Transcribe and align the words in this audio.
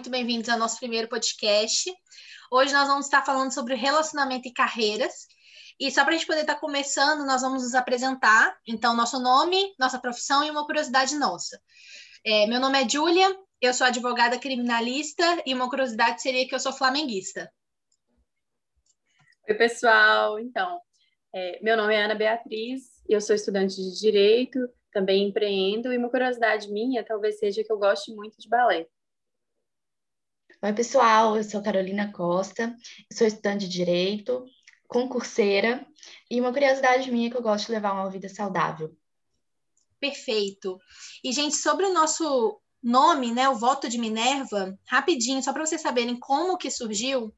muito 0.00 0.10
bem-vindos 0.10 0.48
ao 0.48 0.58
nosso 0.58 0.78
primeiro 0.78 1.08
podcast. 1.08 1.92
Hoje 2.50 2.72
nós 2.72 2.88
vamos 2.88 3.04
estar 3.04 3.22
falando 3.22 3.52
sobre 3.52 3.74
relacionamento 3.74 4.48
e 4.48 4.52
carreiras. 4.52 5.26
E 5.78 5.90
só 5.90 6.04
para 6.04 6.14
a 6.14 6.16
gente 6.16 6.26
poder 6.26 6.40
estar 6.40 6.54
começando, 6.54 7.26
nós 7.26 7.42
vamos 7.42 7.64
nos 7.64 7.74
apresentar. 7.74 8.56
Então, 8.66 8.96
nosso 8.96 9.20
nome, 9.20 9.74
nossa 9.78 9.98
profissão 9.98 10.42
e 10.42 10.50
uma 10.50 10.64
curiosidade 10.64 11.14
nossa. 11.16 11.60
É, 12.24 12.46
meu 12.46 12.58
nome 12.58 12.82
é 12.82 12.88
Júlia, 12.88 13.28
eu 13.60 13.74
sou 13.74 13.86
advogada 13.86 14.38
criminalista 14.38 15.22
e 15.44 15.52
uma 15.52 15.68
curiosidade 15.68 16.22
seria 16.22 16.48
que 16.48 16.54
eu 16.54 16.60
sou 16.60 16.72
flamenguista. 16.72 17.52
Oi, 19.46 19.54
pessoal. 19.54 20.38
Então, 20.38 20.80
é, 21.34 21.60
meu 21.62 21.76
nome 21.76 21.94
é 21.94 22.04
Ana 22.06 22.14
Beatriz, 22.14 22.84
eu 23.06 23.20
sou 23.20 23.36
estudante 23.36 23.76
de 23.76 24.00
Direito, 24.00 24.66
também 24.94 25.28
empreendo, 25.28 25.92
e 25.92 25.98
uma 25.98 26.08
curiosidade 26.08 26.72
minha 26.72 27.04
talvez 27.04 27.38
seja 27.38 27.62
que 27.62 27.70
eu 27.70 27.78
goste 27.78 28.14
muito 28.14 28.38
de 28.40 28.48
balé. 28.48 28.86
Oi, 30.62 30.74
pessoal, 30.74 31.38
eu 31.38 31.42
sou 31.42 31.62
Carolina 31.62 32.12
Costa, 32.12 32.76
sou 33.10 33.26
estudante 33.26 33.66
de 33.66 33.78
Direito, 33.78 34.44
concurseira, 34.86 35.86
e 36.30 36.38
uma 36.38 36.52
curiosidade 36.52 37.10
minha 37.10 37.28
é 37.28 37.30
que 37.30 37.36
eu 37.38 37.42
gosto 37.42 37.64
de 37.64 37.72
levar 37.72 37.94
uma 37.94 38.10
vida 38.10 38.28
saudável. 38.28 38.94
Perfeito. 39.98 40.78
E, 41.24 41.32
gente, 41.32 41.56
sobre 41.56 41.86
o 41.86 41.94
nosso 41.94 42.60
nome, 42.82 43.32
né, 43.32 43.48
o 43.48 43.54
voto 43.54 43.88
de 43.88 43.96
Minerva, 43.96 44.78
rapidinho, 44.86 45.42
só 45.42 45.50
para 45.50 45.64
vocês 45.64 45.80
saberem 45.80 46.20
como 46.20 46.58
que 46.58 46.70
surgiu, 46.70 47.34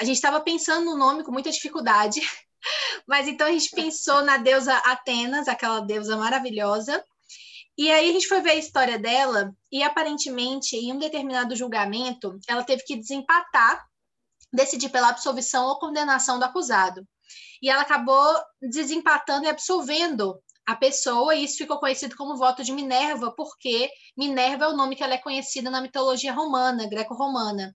a 0.00 0.04
gente 0.04 0.14
estava 0.14 0.40
pensando 0.40 0.84
no 0.84 0.96
nome 0.96 1.24
com 1.24 1.32
muita 1.32 1.50
dificuldade, 1.50 2.20
mas 3.04 3.26
então 3.26 3.48
a 3.48 3.52
gente 3.52 3.70
pensou 3.70 4.22
na 4.22 4.36
deusa 4.36 4.76
Atenas, 4.76 5.48
aquela 5.48 5.80
deusa 5.80 6.16
maravilhosa, 6.16 7.04
e 7.76 7.90
aí 7.90 8.10
a 8.10 8.12
gente 8.12 8.28
foi 8.28 8.40
ver 8.40 8.50
a 8.50 8.56
história 8.56 8.98
dela, 8.98 9.54
e 9.70 9.82
aparentemente, 9.82 10.76
em 10.76 10.92
um 10.92 10.98
determinado 10.98 11.56
julgamento, 11.56 12.38
ela 12.48 12.64
teve 12.64 12.82
que 12.84 12.96
desempatar, 12.96 13.84
decidir 14.52 14.88
pela 14.90 15.08
absolvição 15.08 15.66
ou 15.66 15.78
condenação 15.78 16.38
do 16.38 16.44
acusado. 16.44 17.06
E 17.62 17.70
ela 17.70 17.82
acabou 17.82 18.34
desempatando 18.60 19.44
e 19.44 19.48
absolvendo 19.48 20.34
a 20.66 20.76
pessoa, 20.76 21.34
e 21.34 21.44
isso 21.44 21.58
ficou 21.58 21.78
conhecido 21.78 22.16
como 22.16 22.36
voto 22.36 22.62
de 22.62 22.72
Minerva, 22.72 23.32
porque 23.34 23.90
Minerva 24.16 24.66
é 24.66 24.68
o 24.68 24.76
nome 24.76 24.94
que 24.94 25.02
ela 25.02 25.14
é 25.14 25.18
conhecida 25.18 25.70
na 25.70 25.80
mitologia 25.80 26.32
romana, 26.32 26.88
greco-romana. 26.88 27.74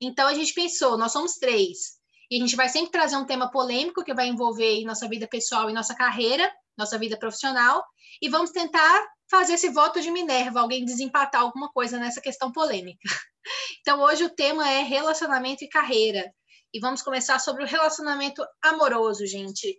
Então 0.00 0.26
a 0.26 0.34
gente 0.34 0.52
pensou, 0.52 0.98
nós 0.98 1.12
somos 1.12 1.34
três, 1.34 1.98
e 2.30 2.36
a 2.36 2.40
gente 2.40 2.56
vai 2.56 2.68
sempre 2.68 2.90
trazer 2.90 3.16
um 3.16 3.26
tema 3.26 3.50
polêmico 3.50 4.02
que 4.02 4.14
vai 4.14 4.26
envolver 4.26 4.82
nossa 4.84 5.08
vida 5.08 5.26
pessoal 5.28 5.70
e 5.70 5.72
nossa 5.72 5.94
carreira, 5.94 6.50
nossa 6.76 6.98
vida 6.98 7.16
profissional, 7.18 7.84
e 8.20 8.28
vamos 8.28 8.50
tentar 8.50 9.06
fazer 9.30 9.54
esse 9.54 9.70
voto 9.70 10.00
de 10.00 10.10
Minerva, 10.10 10.60
alguém 10.60 10.84
desempatar 10.84 11.42
alguma 11.42 11.70
coisa 11.72 11.98
nessa 11.98 12.20
questão 12.20 12.52
polêmica. 12.52 13.00
Então, 13.80 14.00
hoje 14.00 14.24
o 14.24 14.34
tema 14.34 14.66
é 14.66 14.80
relacionamento 14.80 15.62
e 15.62 15.68
carreira. 15.68 16.32
E 16.72 16.80
vamos 16.80 17.02
começar 17.02 17.38
sobre 17.38 17.62
o 17.62 17.66
relacionamento 17.66 18.42
amoroso, 18.62 19.26
gente. 19.26 19.76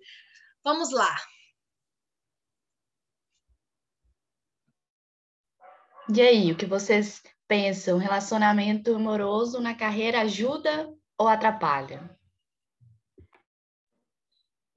Vamos 0.63 0.91
lá. 0.91 1.15
E 6.07 6.21
aí, 6.21 6.51
o 6.51 6.55
que 6.55 6.67
vocês 6.67 7.23
pensam? 7.47 7.97
Relacionamento 7.97 8.95
amoroso 8.95 9.59
na 9.59 9.73
carreira 9.73 10.21
ajuda 10.21 10.87
ou 11.17 11.27
atrapalha? 11.27 12.14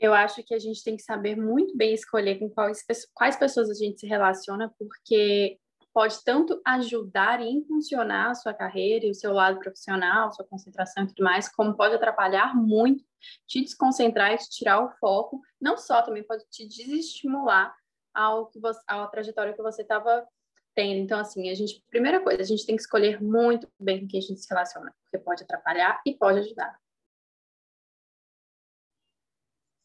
Eu 0.00 0.14
acho 0.14 0.42
que 0.44 0.54
a 0.54 0.58
gente 0.58 0.82
tem 0.82 0.96
que 0.96 1.02
saber 1.02 1.36
muito 1.36 1.76
bem 1.76 1.92
escolher 1.92 2.38
com 2.38 2.48
quais, 2.48 2.84
quais 3.12 3.36
pessoas 3.36 3.68
a 3.68 3.74
gente 3.74 3.98
se 3.98 4.06
relaciona, 4.06 4.72
porque 4.78 5.58
pode 5.92 6.22
tanto 6.22 6.60
ajudar 6.64 7.40
e 7.40 7.50
impulsionar 7.50 8.30
a 8.30 8.34
sua 8.34 8.54
carreira 8.54 9.06
e 9.06 9.10
o 9.10 9.14
seu 9.14 9.32
lado 9.32 9.58
profissional, 9.58 10.32
sua 10.32 10.46
concentração 10.46 11.02
e 11.02 11.08
tudo 11.08 11.24
mais, 11.24 11.48
como 11.48 11.76
pode 11.76 11.96
atrapalhar 11.96 12.54
muito, 12.54 13.04
te 13.46 13.60
desconcentrar 13.60 14.32
e 14.32 14.38
te 14.38 14.48
tirar 14.50 14.84
o 14.84 14.90
foco, 15.00 15.40
não 15.60 15.76
só, 15.76 16.00
também 16.02 16.22
pode 16.22 16.44
te 16.50 16.68
desestimular 16.68 17.74
ao 18.14 18.46
que 18.46 18.60
você, 18.60 18.80
à 18.86 19.04
trajetória 19.08 19.52
que 19.52 19.62
você 19.62 19.82
estava 19.82 20.24
tendo. 20.72 21.00
Então, 21.00 21.18
assim, 21.18 21.50
a 21.50 21.54
gente, 21.54 21.82
primeira 21.90 22.20
coisa, 22.20 22.42
a 22.42 22.46
gente 22.46 22.64
tem 22.64 22.76
que 22.76 22.82
escolher 22.82 23.20
muito 23.20 23.68
bem 23.80 24.00
com 24.00 24.06
quem 24.06 24.20
a 24.20 24.22
gente 24.22 24.40
se 24.40 24.48
relaciona, 24.48 24.94
porque 25.02 25.24
pode 25.24 25.42
atrapalhar 25.42 26.00
e 26.06 26.14
pode 26.14 26.38
ajudar 26.38 26.78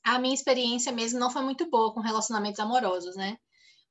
a 0.03 0.19
minha 0.19 0.33
experiência 0.33 0.91
mesmo 0.91 1.19
não 1.19 1.31
foi 1.31 1.41
muito 1.41 1.69
boa 1.69 1.93
com 1.93 2.01
relacionamentos 2.01 2.59
amorosos, 2.59 3.15
né? 3.15 3.37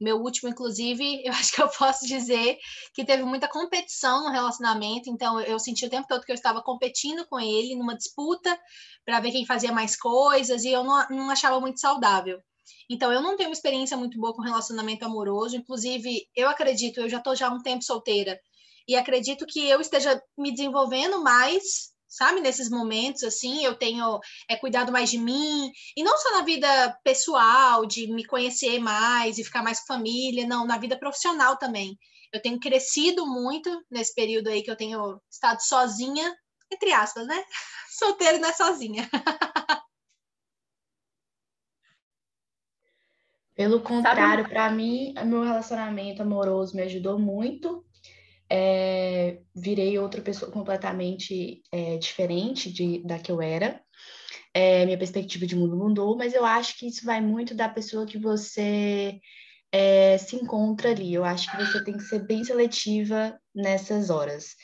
Meu 0.00 0.18
último, 0.18 0.48
inclusive, 0.48 1.22
eu 1.24 1.32
acho 1.32 1.52
que 1.52 1.62
eu 1.62 1.68
posso 1.68 2.06
dizer 2.06 2.58
que 2.94 3.04
teve 3.04 3.22
muita 3.22 3.48
competição 3.48 4.24
no 4.24 4.30
relacionamento, 4.30 5.08
então 5.08 5.40
eu 5.40 5.58
senti 5.58 5.86
o 5.86 5.90
tempo 5.90 6.08
todo 6.08 6.24
que 6.24 6.32
eu 6.32 6.36
estava 6.36 6.60
competindo 6.62 7.24
com 7.28 7.38
ele 7.38 7.76
numa 7.76 7.96
disputa 7.96 8.58
para 9.04 9.20
ver 9.20 9.30
quem 9.30 9.46
fazia 9.46 9.72
mais 9.72 9.96
coisas, 9.96 10.64
e 10.64 10.70
eu 10.70 10.82
não, 10.82 11.06
não 11.08 11.30
achava 11.30 11.60
muito 11.60 11.80
saudável. 11.80 12.40
Então, 12.90 13.12
eu 13.12 13.22
não 13.22 13.36
tenho 13.36 13.48
uma 13.48 13.54
experiência 13.54 13.96
muito 13.96 14.18
boa 14.18 14.34
com 14.34 14.42
relacionamento 14.42 15.04
amoroso, 15.04 15.56
inclusive, 15.56 16.26
eu 16.34 16.48
acredito, 16.48 17.00
eu 17.00 17.08
já 17.08 17.18
estou 17.18 17.34
já 17.34 17.48
há 17.48 17.50
um 17.50 17.62
tempo 17.62 17.84
solteira, 17.84 18.38
e 18.88 18.96
acredito 18.96 19.46
que 19.46 19.68
eu 19.68 19.80
esteja 19.80 20.20
me 20.36 20.50
desenvolvendo 20.50 21.22
mais 21.22 21.92
sabe? 22.12 22.40
Nesses 22.40 22.68
momentos, 22.68 23.22
assim, 23.24 23.64
eu 23.64 23.74
tenho 23.74 24.20
é, 24.48 24.54
cuidado 24.56 24.92
mais 24.92 25.10
de 25.10 25.18
mim, 25.18 25.72
e 25.96 26.02
não 26.02 26.16
só 26.18 26.30
na 26.32 26.44
vida 26.44 26.98
pessoal, 27.02 27.86
de 27.86 28.06
me 28.12 28.24
conhecer 28.24 28.78
mais 28.78 29.38
e 29.38 29.44
ficar 29.44 29.62
mais 29.62 29.80
com 29.80 29.86
família, 29.86 30.46
não, 30.46 30.66
na 30.66 30.76
vida 30.76 30.98
profissional 30.98 31.56
também. 31.56 31.98
Eu 32.32 32.40
tenho 32.40 32.60
crescido 32.60 33.26
muito 33.26 33.70
nesse 33.90 34.14
período 34.14 34.48
aí 34.48 34.62
que 34.62 34.70
eu 34.70 34.76
tenho 34.76 35.20
estado 35.30 35.60
sozinha, 35.60 36.34
entre 36.70 36.92
aspas, 36.92 37.26
né? 37.26 37.42
Solteira 37.98 38.38
não 38.38 38.48
é 38.48 38.52
sozinha. 38.52 39.08
Pelo 43.54 43.80
contrário, 43.80 44.48
para 44.48 44.70
mim, 44.70 45.14
meu 45.26 45.42
relacionamento 45.42 46.22
amoroso 46.22 46.74
me 46.74 46.82
ajudou 46.82 47.18
muito 47.18 47.84
é, 48.54 49.38
virei 49.56 49.98
outra 49.98 50.20
pessoa 50.20 50.52
completamente 50.52 51.62
é, 51.72 51.96
diferente 51.96 52.70
de, 52.70 53.02
da 53.02 53.18
que 53.18 53.32
eu 53.32 53.40
era. 53.40 53.80
É, 54.52 54.84
minha 54.84 54.98
perspectiva 54.98 55.46
de 55.46 55.56
mundo 55.56 55.74
mudou, 55.74 56.18
mas 56.18 56.34
eu 56.34 56.44
acho 56.44 56.78
que 56.78 56.86
isso 56.86 57.06
vai 57.06 57.22
muito 57.22 57.54
da 57.54 57.66
pessoa 57.66 58.04
que 58.04 58.18
você 58.18 59.18
é, 59.72 60.18
se 60.18 60.36
encontra 60.36 60.90
ali. 60.90 61.14
Eu 61.14 61.24
acho 61.24 61.50
que 61.50 61.56
você 61.56 61.82
tem 61.82 61.96
que 61.96 62.02
ser 62.02 62.26
bem 62.26 62.44
seletiva 62.44 63.40
nessas 63.54 64.10
horas. 64.10 64.54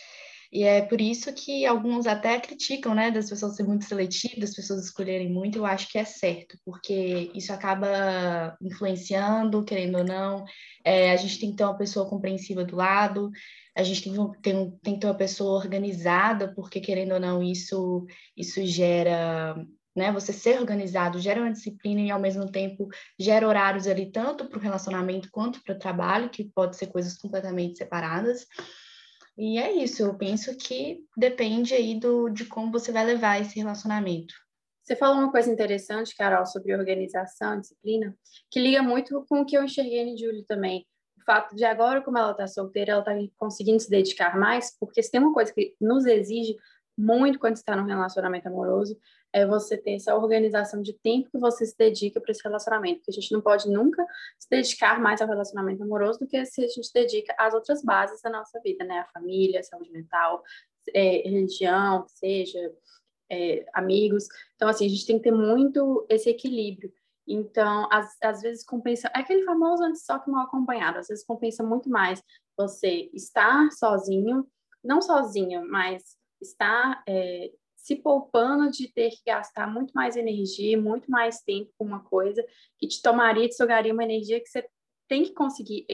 E 0.50 0.64
é 0.64 0.80
por 0.82 1.00
isso 1.00 1.32
que 1.32 1.66
alguns 1.66 2.06
até 2.06 2.40
criticam, 2.40 2.94
né, 2.94 3.10
das 3.10 3.28
pessoas 3.28 3.54
serem 3.54 3.68
muito 3.68 3.84
seletivas, 3.84 4.38
das 4.38 4.54
pessoas 4.54 4.84
escolherem 4.84 5.30
muito, 5.30 5.58
eu 5.58 5.66
acho 5.66 5.90
que 5.90 5.98
é 5.98 6.04
certo, 6.06 6.56
porque 6.64 7.30
isso 7.34 7.52
acaba 7.52 8.56
influenciando, 8.62 9.62
querendo 9.62 9.98
ou 9.98 10.04
não. 10.04 10.44
É, 10.82 11.12
a 11.12 11.16
gente 11.16 11.38
tem 11.38 11.50
que 11.50 11.56
ter 11.56 11.64
uma 11.64 11.76
pessoa 11.76 12.08
compreensiva 12.08 12.64
do 12.64 12.76
lado, 12.76 13.30
a 13.78 13.82
gente 13.84 14.02
tem, 14.02 14.12
tem, 14.42 14.70
tem 14.82 14.94
que 14.94 15.00
ter 15.00 15.06
uma 15.06 15.14
pessoa 15.14 15.56
organizada, 15.56 16.52
porque 16.52 16.80
querendo 16.80 17.12
ou 17.12 17.20
não, 17.20 17.40
isso, 17.40 18.04
isso 18.36 18.66
gera 18.66 19.54
né? 19.96 20.12
Você 20.12 20.32
ser 20.32 20.60
organizado 20.60 21.18
gera 21.18 21.40
uma 21.40 21.52
disciplina 21.52 22.00
e 22.00 22.10
ao 22.10 22.20
mesmo 22.20 22.50
tempo 22.50 22.88
gera 23.18 23.46
horários 23.46 23.86
ali 23.88 24.12
tanto 24.12 24.48
para 24.48 24.58
o 24.58 24.62
relacionamento 24.62 25.28
quanto 25.30 25.60
para 25.62 25.74
o 25.74 25.78
trabalho, 25.78 26.30
que 26.30 26.44
pode 26.44 26.76
ser 26.76 26.86
coisas 26.86 27.18
completamente 27.18 27.78
separadas. 27.78 28.46
E 29.36 29.58
é 29.58 29.72
isso, 29.72 30.02
eu 30.02 30.16
penso 30.16 30.56
que 30.56 31.00
depende 31.16 31.74
aí 31.74 31.98
do, 31.98 32.28
de 32.28 32.44
como 32.44 32.70
você 32.70 32.92
vai 32.92 33.04
levar 33.04 33.40
esse 33.40 33.58
relacionamento. 33.58 34.34
Você 34.84 34.94
falou 34.94 35.18
uma 35.18 35.32
coisa 35.32 35.52
interessante, 35.52 36.16
Carol, 36.16 36.46
sobre 36.46 36.74
organização, 36.74 37.60
disciplina, 37.60 38.16
que 38.50 38.60
liga 38.60 38.82
muito 38.82 39.24
com 39.28 39.40
o 39.40 39.44
que 39.44 39.56
eu 39.56 39.64
enxerguei 39.64 40.00
em 40.00 40.16
Júlio 40.16 40.44
também 40.46 40.86
fato 41.28 41.54
de 41.54 41.62
agora, 41.62 42.00
como 42.00 42.16
ela 42.16 42.30
está 42.30 42.46
solteira, 42.46 42.92
ela 42.92 43.00
está 43.00 43.34
conseguindo 43.36 43.78
se 43.78 43.90
dedicar 43.90 44.38
mais, 44.38 44.74
porque 44.80 45.02
se 45.02 45.10
tem 45.10 45.20
uma 45.20 45.34
coisa 45.34 45.52
que 45.52 45.76
nos 45.78 46.06
exige 46.06 46.56
muito 46.96 47.38
quando 47.38 47.56
está 47.56 47.76
num 47.76 47.84
relacionamento 47.84 48.48
amoroso, 48.48 48.98
é 49.30 49.46
você 49.46 49.76
ter 49.76 49.96
essa 49.96 50.16
organização 50.16 50.80
de 50.80 50.94
tempo 50.94 51.30
que 51.30 51.38
você 51.38 51.66
se 51.66 51.76
dedica 51.76 52.18
para 52.18 52.32
esse 52.32 52.42
relacionamento, 52.42 53.00
porque 53.00 53.10
a 53.10 53.14
gente 53.14 53.30
não 53.30 53.42
pode 53.42 53.70
nunca 53.70 54.02
se 54.38 54.48
dedicar 54.48 54.98
mais 54.98 55.20
ao 55.20 55.28
relacionamento 55.28 55.82
amoroso 55.82 56.20
do 56.20 56.26
que 56.26 56.42
se 56.46 56.64
a 56.64 56.68
gente 56.68 56.90
dedica 56.94 57.34
às 57.38 57.52
outras 57.52 57.82
bases 57.82 58.22
da 58.22 58.30
nossa 58.30 58.58
vida, 58.60 58.84
né? 58.84 59.00
A 59.00 59.12
família, 59.12 59.60
a 59.60 59.62
saúde 59.62 59.92
mental, 59.92 60.42
é, 60.94 61.28
religião, 61.28 62.06
seja 62.08 62.72
é, 63.30 63.66
amigos. 63.74 64.26
Então, 64.56 64.66
assim, 64.66 64.86
a 64.86 64.88
gente 64.88 65.06
tem 65.06 65.18
que 65.18 65.24
ter 65.24 65.32
muito 65.32 66.06
esse 66.08 66.30
equilíbrio. 66.30 66.90
Então, 67.28 67.86
às, 67.92 68.16
às 68.22 68.40
vezes 68.40 68.64
compensa. 68.64 69.08
É 69.14 69.20
aquele 69.20 69.44
famoso 69.44 69.82
antes 69.84 70.04
só 70.04 70.18
que 70.18 70.30
mal 70.30 70.46
acompanhado. 70.46 70.98
Às 70.98 71.08
vezes 71.08 71.24
compensa 71.24 71.62
muito 71.62 71.90
mais 71.90 72.22
você 72.56 73.10
estar 73.12 73.70
sozinho, 73.72 74.46
não 74.82 75.02
sozinho, 75.02 75.68
mas 75.68 76.16
estar 76.40 77.02
é, 77.06 77.52
se 77.76 77.96
poupando 77.96 78.70
de 78.70 78.92
ter 78.92 79.10
que 79.10 79.22
gastar 79.26 79.66
muito 79.66 79.92
mais 79.92 80.16
energia, 80.16 80.80
muito 80.80 81.10
mais 81.10 81.40
tempo 81.42 81.70
com 81.76 81.84
uma 81.84 82.02
coisa 82.02 82.44
que 82.78 82.88
te 82.88 83.02
tomaria, 83.02 83.48
te 83.48 83.56
sugaria 83.56 83.92
uma 83.92 84.04
energia 84.04 84.40
que 84.40 84.48
você 84.48 84.66
tem 85.06 85.24
que 85.24 85.32
conseguir, 85.32 85.86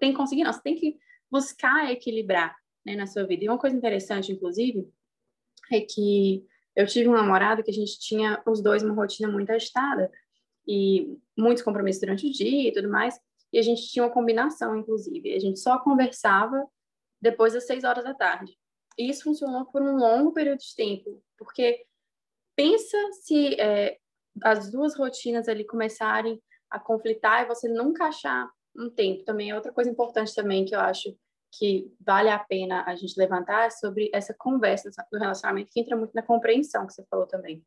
tem 0.00 0.12
que 0.12 0.16
conseguir, 0.16 0.44
não, 0.44 0.52
você 0.52 0.62
tem 0.62 0.74
que 0.74 0.98
buscar 1.30 1.90
equilibrar. 1.90 2.54
né, 2.84 2.94
na 2.94 3.06
sua 3.06 3.26
vida. 3.26 3.44
E 3.44 3.48
uma 3.48 3.58
coisa 3.58 3.76
interessante, 3.76 4.30
inclusive, 4.30 4.86
é 5.72 5.80
que 5.80 6.46
eu 6.76 6.86
tive 6.86 7.08
um 7.08 7.14
namorado 7.14 7.62
que 7.62 7.70
a 7.70 7.74
gente 7.74 7.98
tinha 7.98 8.42
os 8.46 8.62
dois 8.62 8.82
uma 8.82 8.94
rotina 8.94 9.30
muito 9.30 9.50
agitada 9.50 10.10
e 10.66 11.18
muitos 11.36 11.62
compromissos 11.62 12.00
durante 12.00 12.26
o 12.26 12.32
dia 12.32 12.68
e 12.68 12.72
tudo 12.72 12.88
mais, 12.88 13.18
e 13.52 13.58
a 13.58 13.62
gente 13.62 13.88
tinha 13.88 14.04
uma 14.04 14.12
combinação, 14.12 14.76
inclusive. 14.76 15.34
A 15.34 15.38
gente 15.38 15.60
só 15.60 15.78
conversava 15.78 16.66
depois 17.20 17.52
das 17.52 17.66
seis 17.66 17.84
horas 17.84 18.02
da 18.04 18.14
tarde. 18.14 18.58
E 18.98 19.08
isso 19.08 19.24
funcionou 19.24 19.64
por 19.66 19.82
um 19.82 19.96
longo 19.96 20.32
período 20.32 20.58
de 20.58 20.74
tempo, 20.74 21.22
porque 21.38 21.84
pensa 22.56 22.96
se 23.22 23.60
é, 23.60 23.98
as 24.42 24.70
duas 24.70 24.96
rotinas 24.96 25.48
ali 25.48 25.64
começarem 25.64 26.40
a 26.70 26.78
conflitar 26.78 27.42
e 27.42 27.48
você 27.48 27.68
nunca 27.68 28.06
achar 28.06 28.50
um 28.76 28.90
tempo. 28.90 29.24
Também 29.24 29.50
é 29.50 29.54
outra 29.54 29.72
coisa 29.72 29.90
importante 29.90 30.34
também 30.34 30.64
que 30.64 30.74
eu 30.74 30.80
acho 30.80 31.16
que 31.56 31.92
vale 32.04 32.28
a 32.28 32.38
pena 32.38 32.84
a 32.84 32.96
gente 32.96 33.16
levantar 33.16 33.70
sobre 33.70 34.10
essa 34.12 34.34
conversa 34.34 34.90
do 35.12 35.18
relacionamento 35.18 35.70
que 35.72 35.80
entra 35.80 35.96
muito 35.96 36.12
na 36.12 36.22
compreensão 36.22 36.86
que 36.86 36.92
você 36.92 37.04
falou 37.08 37.26
também. 37.26 37.64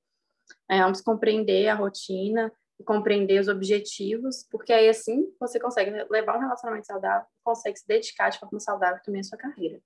É, 0.69 0.81
vamos 0.81 1.01
compreender 1.01 1.67
a 1.69 1.75
rotina 1.75 2.51
compreender 2.85 3.39
os 3.39 3.47
objetivos, 3.47 4.45
porque 4.51 4.71
aí 4.71 4.87
assim 4.89 5.25
você 5.39 5.59
consegue 5.59 5.91
levar 6.09 6.37
um 6.37 6.41
relacionamento 6.41 6.87
saudável, 6.87 7.27
consegue 7.43 7.77
se 7.77 7.87
dedicar 7.87 8.29
de 8.29 8.39
forma 8.39 8.59
saudável 8.59 9.01
também 9.03 9.21
à 9.21 9.23
sua 9.23 9.37
carreira. 9.37 9.81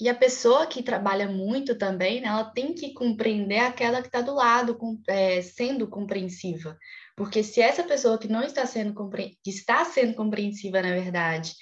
E 0.00 0.08
a 0.08 0.14
pessoa 0.14 0.66
que 0.66 0.82
trabalha 0.82 1.28
muito 1.28 1.76
também, 1.76 2.22
né, 2.22 2.28
ela 2.28 2.44
tem 2.44 2.72
que 2.72 2.94
compreender 2.94 3.58
aquela 3.58 4.00
que 4.00 4.08
está 4.08 4.22
do 4.22 4.34
lado, 4.34 4.74
com, 4.74 4.98
é, 5.06 5.42
sendo 5.42 5.86
compreensiva. 5.86 6.78
Porque 7.14 7.42
se 7.42 7.60
essa 7.60 7.84
pessoa 7.84 8.18
que 8.18 8.26
não 8.26 8.42
está 8.42 8.64
sendo, 8.64 8.94
que 9.10 9.50
está 9.50 9.84
sendo 9.84 10.14
compreensiva, 10.14 10.80
na 10.80 10.92
verdade, 10.92 11.52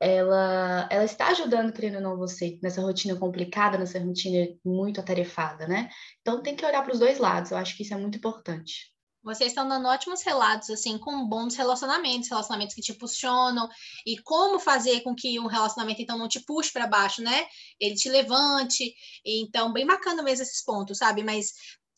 ela, 0.00 0.88
ela 0.90 1.04
está 1.04 1.28
ajudando, 1.28 1.72
querendo 1.72 1.96
ou 1.96 2.00
não, 2.00 2.16
você 2.16 2.58
nessa 2.62 2.80
rotina 2.80 3.14
complicada, 3.16 3.76
nessa 3.76 4.00
rotina 4.00 4.48
muito 4.64 4.98
atarefada, 4.98 5.68
né? 5.68 5.90
Então 6.20 6.42
tem 6.42 6.56
que 6.56 6.64
olhar 6.64 6.82
para 6.82 6.92
os 6.94 6.98
dois 6.98 7.18
lados, 7.18 7.50
eu 7.50 7.58
acho 7.58 7.76
que 7.76 7.82
isso 7.82 7.92
é 7.92 7.96
muito 7.98 8.16
importante. 8.16 8.91
Vocês 9.22 9.50
estão 9.50 9.68
dando 9.68 9.86
ótimos 9.86 10.22
relatos, 10.22 10.70
assim, 10.70 10.98
com 10.98 11.26
bons 11.26 11.54
relacionamentos, 11.54 12.28
relacionamentos 12.28 12.74
que 12.74 12.82
te 12.82 12.92
posicionam 12.92 13.68
e 14.04 14.18
como 14.18 14.58
fazer 14.58 15.02
com 15.02 15.14
que 15.14 15.38
um 15.38 15.46
relacionamento, 15.46 16.02
então, 16.02 16.18
não 16.18 16.28
te 16.28 16.40
puxe 16.40 16.72
para 16.72 16.86
baixo, 16.86 17.22
né? 17.22 17.46
Ele 17.78 17.94
te 17.94 18.08
levante. 18.08 18.92
Então, 19.24 19.72
bem 19.72 19.86
bacana 19.86 20.22
mesmo 20.22 20.42
esses 20.42 20.64
pontos, 20.64 20.98
sabe? 20.98 21.22
Mas, 21.22 21.52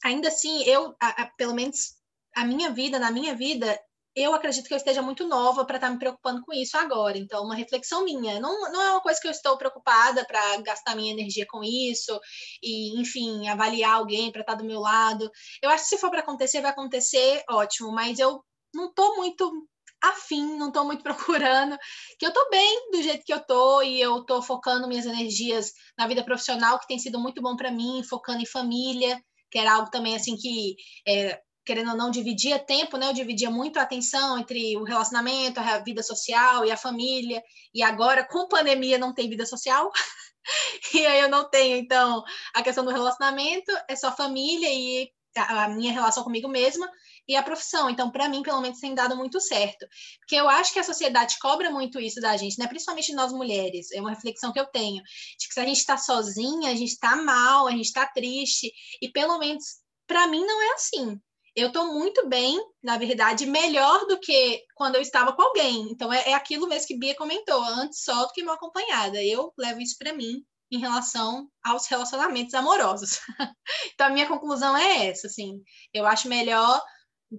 ainda 0.05 0.29
assim, 0.29 0.63
eu, 0.65 0.95
a, 1.01 1.23
a, 1.23 1.27
pelo 1.37 1.55
menos 1.55 1.95
a 2.37 2.45
minha 2.45 2.71
vida, 2.71 2.99
na 2.99 3.11
minha 3.11 3.35
vida, 3.35 3.79
eu 4.17 4.33
acredito 4.35 4.67
que 4.67 4.75
eu 4.75 4.79
esteja 4.79 5.03
muito 5.03 5.27
nova 5.27 5.65
para 5.65 5.77
estar 5.77 5.89
tá 5.89 5.93
me 5.93 5.99
preocupando 5.99 6.43
com 6.43 6.53
isso 6.53 6.77
agora. 6.77 7.19
Então, 7.19 7.45
uma 7.45 7.55
reflexão 7.55 8.05
minha. 8.05 8.39
Não, 8.39 8.73
não 8.73 8.83
é 8.83 8.91
uma 8.93 9.01
coisa 9.01 9.21
que 9.21 9.27
eu 9.27 9.33
estou 9.33 9.59
preocupada 9.59 10.25
para 10.25 10.61
gastar 10.63 10.95
minha 10.95 11.13
energia 11.13 11.47
com 11.49 11.63
isso 11.65 12.19
e, 12.63 13.01
enfim, 13.01 13.49
avaliar 13.49 13.97
alguém 13.97 14.31
para 14.31 14.43
estar 14.43 14.53
tá 14.53 14.59
do 14.59 14.65
meu 14.65 14.81
lado. 14.81 15.31
Eu 15.61 15.71
acho 15.71 15.85
que 15.85 15.91
se 15.91 15.99
for 15.99 16.11
para 16.11 16.21
acontecer, 16.21 16.61
vai 16.61 16.71
acontecer, 16.71 17.43
ótimo. 17.51 17.91
Mas 17.93 18.19
eu 18.19 18.45
não 18.73 18.89
estou 18.89 19.17
muito 19.17 19.67
afim, 20.03 20.57
não 20.57 20.69
estou 20.69 20.85
muito 20.85 21.03
procurando, 21.05 21.77
que 22.19 22.27
eu 22.27 22.29
estou 22.29 22.49
bem 22.51 22.91
do 22.93 23.03
jeito 23.03 23.25
que 23.25 23.33
eu 23.33 23.39
estou 23.39 23.83
e 23.83 24.01
eu 24.01 24.19
estou 24.19 24.43
focando 24.43 24.87
minhas 24.87 25.07
energias 25.07 25.73
na 25.99 26.07
vida 26.07 26.25
profissional, 26.25 26.79
que 26.79 26.87
tem 26.87 26.99
sido 26.99 27.19
muito 27.19 27.43
bom 27.43 27.57
para 27.57 27.73
mim, 27.73 28.03
focando 28.09 28.43
em 28.43 28.47
família, 28.47 29.21
que 29.51 29.59
era 29.59 29.75
algo 29.75 29.91
também 29.91 30.17
assim 30.17 30.37
que 30.37 30.77
é, 31.07 31.41
querendo 31.65 31.91
ou 31.91 31.97
não, 31.97 32.11
dividia 32.11 32.59
tempo, 32.59 32.97
né? 32.97 33.09
Eu 33.09 33.13
dividia 33.15 33.51
muito 33.51 33.79
a 33.79 33.83
atenção 33.83 34.39
entre 34.39 34.77
o 34.77 34.85
relacionamento, 34.85 35.61
a 35.61 35.79
vida 35.79 36.03
social 36.03 36.65
e 36.65 36.71
a 36.71 36.77
família. 36.77 37.43
E 37.75 37.83
agora, 37.83 38.25
com 38.25 38.49
pandemia, 38.49 38.99
não 38.99 39.15
tem 39.15 39.29
vida 39.29 39.47
social. 39.47 39.91
e 40.95 41.07
aí 41.07 41.21
eu 41.21 41.29
não 41.29 41.49
tenho, 41.49 41.77
então, 41.77 42.23
a 42.55 42.63
questão 42.63 42.85
do 42.85 42.91
relacionamento 42.91 43.73
é 43.89 43.97
só 43.97 44.15
família 44.15 44.69
e 44.71 45.11
a 45.37 45.69
minha 45.69 45.93
relação 45.93 46.23
comigo 46.23 46.49
mesma 46.49 46.89
e 47.27 47.35
a 47.35 47.43
profissão. 47.43 47.89
Então, 47.91 48.11
para 48.11 48.29
mim, 48.29 48.43
pelo 48.43 48.61
menos, 48.61 48.79
tem 48.79 48.95
dado 48.95 49.17
muito 49.17 49.41
certo. 49.41 49.87
Porque 50.21 50.37
eu 50.37 50.49
acho 50.49 50.73
que 50.73 50.79
a 50.79 50.85
sociedade 50.85 51.39
cobra 51.41 51.71
muito 51.71 51.99
isso 51.99 52.21
da 52.21 52.37
gente, 52.37 52.59
né? 52.59 52.67
Principalmente 52.67 53.15
nós 53.15 53.33
mulheres. 53.33 53.91
É 53.93 54.01
uma 54.01 54.11
reflexão 54.11 54.53
que 54.53 54.61
eu 54.61 54.67
tenho. 54.67 55.03
De 55.39 55.49
que 55.49 55.55
se 55.55 55.61
a 55.61 55.65
gente 55.65 55.79
está 55.79 55.97
sozinha, 55.97 56.71
a 56.71 56.75
gente 56.75 56.93
está 56.93 57.17
mal, 57.17 57.67
a 57.67 57.71
gente 57.71 57.87
está 57.87 58.07
triste. 58.07 58.71
E 59.01 59.09
pelo 59.09 59.39
menos, 59.39 59.65
para 60.07 60.27
mim, 60.29 60.45
não 60.45 60.63
é 60.63 60.75
assim 60.75 61.21
eu 61.57 61.69
estou 61.69 61.95
muito 61.95 62.29
bem, 62.29 62.59
na 62.83 62.99
verdade, 62.99 63.47
melhor 63.47 64.07
do 64.07 64.19
que 64.19 64.63
quando 64.75 64.97
eu 64.97 65.01
estava 65.01 65.33
com 65.33 65.43
alguém. 65.43 65.89
Então, 65.91 66.13
é, 66.13 66.31
é 66.31 66.35
aquilo 66.35 66.69
mesmo 66.69 66.89
que 66.89 66.99
Bia 66.99 67.15
comentou, 67.15 67.63
antes 67.63 68.03
só 68.03 68.27
do 68.27 68.33
que 68.33 68.43
mal 68.43 68.57
acompanhada. 68.57 69.23
Eu 69.23 69.53
levo 69.57 69.81
isso 69.81 69.97
para 69.97 70.13
mim 70.13 70.45
em 70.71 70.79
relação 70.79 71.49
aos 71.63 71.87
relacionamentos 71.87 72.55
amorosos. 72.55 73.21
então, 73.95 74.09
a 74.09 74.11
minha 74.11 74.27
conclusão 74.27 74.77
é 74.77 75.07
essa, 75.07 75.29
assim. 75.29 75.63
Eu 75.93 76.07
acho 76.07 76.29
melhor, 76.29 76.83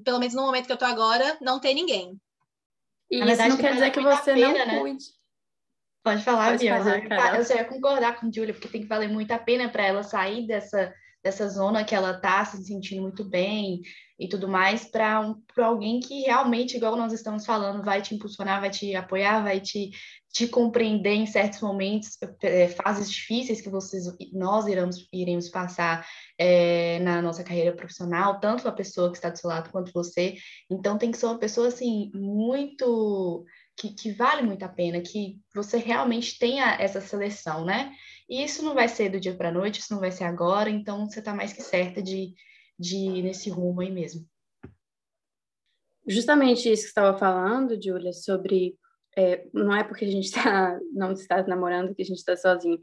pelo 0.05 0.19
menos 0.19 0.33
no 0.33 0.43
momento 0.43 0.65
que 0.65 0.71
eu 0.71 0.75
estou 0.75 0.87
agora, 0.87 1.37
não 1.41 1.59
ter 1.59 1.73
ninguém. 1.73 2.17
E 3.11 3.19
isso 3.19 3.47
não 3.49 3.57
quer 3.57 3.73
dizer 3.73 3.91
que 3.91 3.99
você 3.99 4.33
pena, 4.33 4.65
não 4.65 4.65
né? 4.65 4.79
cuide. 4.79 5.05
Pode 6.03 6.23
falar, 6.23 6.51
Pode 6.51 6.59
Bia. 6.59 6.77
Falar, 6.77 7.33
eu, 7.33 7.39
eu 7.39 7.45
só 7.45 7.55
ia 7.55 7.65
concordar 7.65 8.17
com 8.17 8.27
a 8.27 8.31
Júlia, 8.31 8.53
porque 8.53 8.69
tem 8.69 8.81
que 8.81 8.87
valer 8.87 9.09
muito 9.09 9.31
a 9.31 9.39
pena 9.39 9.67
para 9.67 9.85
ela 9.85 10.03
sair 10.03 10.47
dessa 10.47 10.93
dessa 11.25 11.49
zona 11.49 11.83
que 11.83 11.95
ela 11.95 12.11
está 12.11 12.45
se 12.45 12.63
sentindo 12.63 13.01
muito 13.01 13.23
bem 13.23 13.81
e 14.19 14.29
tudo 14.29 14.47
mais, 14.47 14.85
para 14.85 15.19
um, 15.19 15.41
alguém 15.57 15.99
que 15.99 16.21
realmente, 16.21 16.77
igual 16.77 16.95
nós 16.95 17.11
estamos 17.11 17.43
falando, 17.47 17.83
vai 17.83 17.99
te 17.99 18.13
impulsionar, 18.13 18.61
vai 18.61 18.69
te 18.69 18.95
apoiar, 18.95 19.41
vai 19.41 19.59
te, 19.59 19.89
te 20.31 20.47
compreender 20.47 21.15
em 21.15 21.25
certos 21.25 21.61
momentos, 21.61 22.09
é, 22.43 22.67
fases 22.67 23.09
difíceis 23.09 23.59
que 23.59 23.71
vocês, 23.71 24.05
nós 24.33 24.67
iremos, 24.67 25.07
iremos 25.11 25.49
passar 25.49 26.07
é, 26.37 26.99
na 26.99 27.23
nossa 27.23 27.43
carreira 27.43 27.75
profissional, 27.75 28.39
tanto 28.39 28.67
a 28.67 28.71
pessoa 28.71 29.09
que 29.09 29.17
está 29.17 29.29
do 29.29 29.39
seu 29.39 29.49
lado 29.49 29.71
quanto 29.71 29.91
você. 29.91 30.35
Então, 30.69 30.95
tem 30.95 31.09
que 31.09 31.17
ser 31.17 31.25
uma 31.25 31.39
pessoa, 31.39 31.69
assim, 31.69 32.11
muito. 32.13 33.43
Que, 33.77 33.89
que 33.89 34.13
vale 34.13 34.41
muito 34.41 34.63
a 34.63 34.69
pena, 34.69 35.01
que 35.01 35.37
você 35.53 35.77
realmente 35.77 36.39
tenha 36.39 36.77
essa 36.79 37.01
seleção, 37.01 37.65
né? 37.65 37.91
E 38.29 38.43
isso 38.43 38.63
não 38.63 38.73
vai 38.73 38.87
ser 38.87 39.09
do 39.09 39.19
dia 39.19 39.35
para 39.35 39.49
a 39.49 39.51
noite, 39.51 39.79
isso 39.79 39.93
não 39.93 39.99
vai 39.99 40.11
ser 40.11 40.23
agora, 40.23 40.69
então 40.69 41.07
você 41.07 41.19
está 41.19 41.33
mais 41.33 41.53
que 41.53 41.61
certa 41.61 42.01
de, 42.01 42.33
de 42.77 42.97
ir 42.97 43.23
nesse 43.23 43.49
rumo 43.49 43.81
aí 43.81 43.91
mesmo. 43.91 44.27
Justamente 46.07 46.71
isso 46.71 46.83
que 46.83 46.89
estava 46.89 47.17
falando, 47.17 47.81
Júlia, 47.81 48.13
sobre 48.13 48.77
é, 49.17 49.47
não 49.53 49.75
é 49.75 49.83
porque 49.83 50.05
a 50.05 50.11
gente 50.11 50.31
tá, 50.31 50.79
não 50.93 51.11
está 51.11 51.41
namorando 51.43 51.95
que 51.95 52.01
a 52.01 52.05
gente 52.05 52.17
está 52.17 52.35
sozinho. 52.35 52.79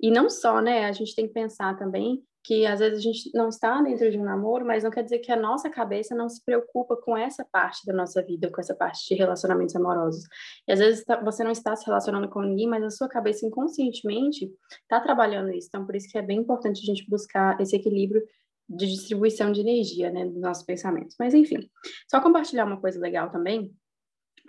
E 0.00 0.10
não 0.10 0.28
só, 0.28 0.60
né? 0.60 0.86
A 0.86 0.92
gente 0.92 1.14
tem 1.14 1.26
que 1.26 1.34
pensar 1.34 1.76
também 1.76 2.22
que 2.44 2.66
às 2.66 2.78
vezes 2.78 2.98
a 2.98 3.00
gente 3.00 3.30
não 3.34 3.48
está 3.48 3.80
dentro 3.80 4.10
de 4.10 4.18
um 4.18 4.22
namoro, 4.22 4.66
mas 4.66 4.84
não 4.84 4.90
quer 4.90 5.02
dizer 5.02 5.20
que 5.20 5.32
a 5.32 5.36
nossa 5.36 5.70
cabeça 5.70 6.14
não 6.14 6.28
se 6.28 6.44
preocupa 6.44 6.94
com 6.94 7.16
essa 7.16 7.42
parte 7.42 7.86
da 7.86 7.92
nossa 7.94 8.22
vida, 8.22 8.50
com 8.50 8.60
essa 8.60 8.74
parte 8.74 9.08
de 9.08 9.14
relacionamentos 9.14 9.74
amorosos. 9.74 10.24
E 10.68 10.72
às 10.72 10.78
vezes 10.78 11.04
tá, 11.04 11.18
você 11.22 11.42
não 11.42 11.50
está 11.50 11.74
se 11.74 11.86
relacionando 11.86 12.28
com 12.28 12.42
ninguém, 12.42 12.68
mas 12.68 12.84
a 12.84 12.90
sua 12.90 13.08
cabeça 13.08 13.46
inconscientemente 13.46 14.52
está 14.82 15.00
trabalhando 15.00 15.50
isso. 15.52 15.68
Então, 15.68 15.86
por 15.86 15.96
isso 15.96 16.06
que 16.10 16.18
é 16.18 16.22
bem 16.22 16.38
importante 16.38 16.82
a 16.82 16.84
gente 16.84 17.08
buscar 17.08 17.58
esse 17.58 17.74
equilíbrio 17.74 18.22
de 18.68 18.86
distribuição 18.86 19.50
de 19.50 19.62
energia, 19.62 20.10
né, 20.10 20.26
dos 20.26 20.40
nossos 20.40 20.64
pensamentos. 20.64 21.16
Mas 21.18 21.32
enfim, 21.32 21.70
só 22.10 22.20
compartilhar 22.20 22.66
uma 22.66 22.80
coisa 22.80 23.00
legal 23.00 23.30
também, 23.30 23.74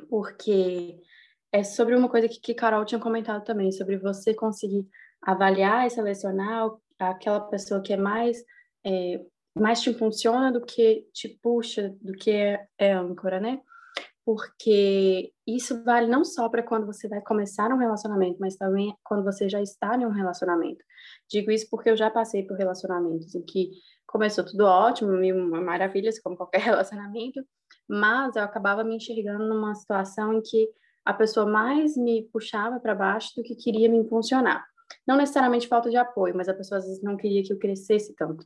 porque 0.09 0.99
é 1.49 1.63
sobre 1.63 1.95
uma 1.95 2.09
coisa 2.09 2.27
que, 2.27 2.41
que 2.41 2.53
Carol 2.53 2.83
tinha 2.83 2.99
comentado 2.99 3.45
também, 3.45 3.71
sobre 3.71 3.97
você 3.97 4.33
conseguir 4.33 4.85
avaliar 5.21 5.87
e 5.87 5.89
selecionar 5.89 6.69
aquela 6.99 7.41
pessoa 7.41 7.81
que 7.81 7.93
é 7.93 7.97
mais 7.97 8.43
é, 8.85 9.19
mais 9.57 9.81
te 9.81 9.93
funciona 9.93 10.51
do 10.51 10.61
que 10.61 11.07
te 11.13 11.29
puxa, 11.41 11.95
do 12.01 12.13
que 12.13 12.31
é, 12.31 12.67
é 12.77 12.93
âncora, 12.93 13.39
né? 13.39 13.61
Porque 14.25 15.31
isso 15.47 15.83
vale 15.83 16.07
não 16.07 16.25
só 16.25 16.49
para 16.49 16.63
quando 16.63 16.85
você 16.85 17.07
vai 17.07 17.21
começar 17.21 17.71
um 17.71 17.77
relacionamento, 17.77 18.37
mas 18.39 18.57
também 18.57 18.93
quando 19.03 19.23
você 19.23 19.47
já 19.47 19.61
está 19.61 19.95
em 19.95 20.05
um 20.05 20.09
relacionamento. 20.09 20.83
Digo 21.29 21.51
isso 21.51 21.67
porque 21.69 21.89
eu 21.89 21.95
já 21.95 22.09
passei 22.09 22.43
por 22.43 22.57
relacionamentos 22.57 23.33
em 23.33 23.43
que 23.43 23.69
começou 24.05 24.45
tudo 24.45 24.65
ótimo, 24.65 25.11
mil 25.11 25.37
maravilhas, 25.61 26.19
como 26.19 26.35
qualquer 26.35 26.61
relacionamento, 26.61 27.41
mas 27.87 28.35
eu 28.35 28.43
acabava 28.43 28.83
me 28.83 28.95
enxergando 28.95 29.47
numa 29.47 29.75
situação 29.75 30.33
em 30.33 30.41
que 30.41 30.67
a 31.05 31.13
pessoa 31.13 31.45
mais 31.45 31.95
me 31.95 32.23
puxava 32.33 32.79
para 32.79 32.95
baixo 32.95 33.31
do 33.37 33.43
que 33.43 33.55
queria 33.55 33.87
me 33.87 33.97
impulsionar. 33.97 34.65
Não 35.07 35.17
necessariamente 35.17 35.67
falta 35.67 35.89
de 35.89 35.97
apoio, 35.97 36.35
mas 36.35 36.49
a 36.49 36.53
pessoa 36.53 36.79
às 36.79 36.85
vezes 36.85 37.01
não 37.01 37.17
queria 37.17 37.43
que 37.43 37.53
eu 37.53 37.59
crescesse 37.59 38.15
tanto. 38.15 38.45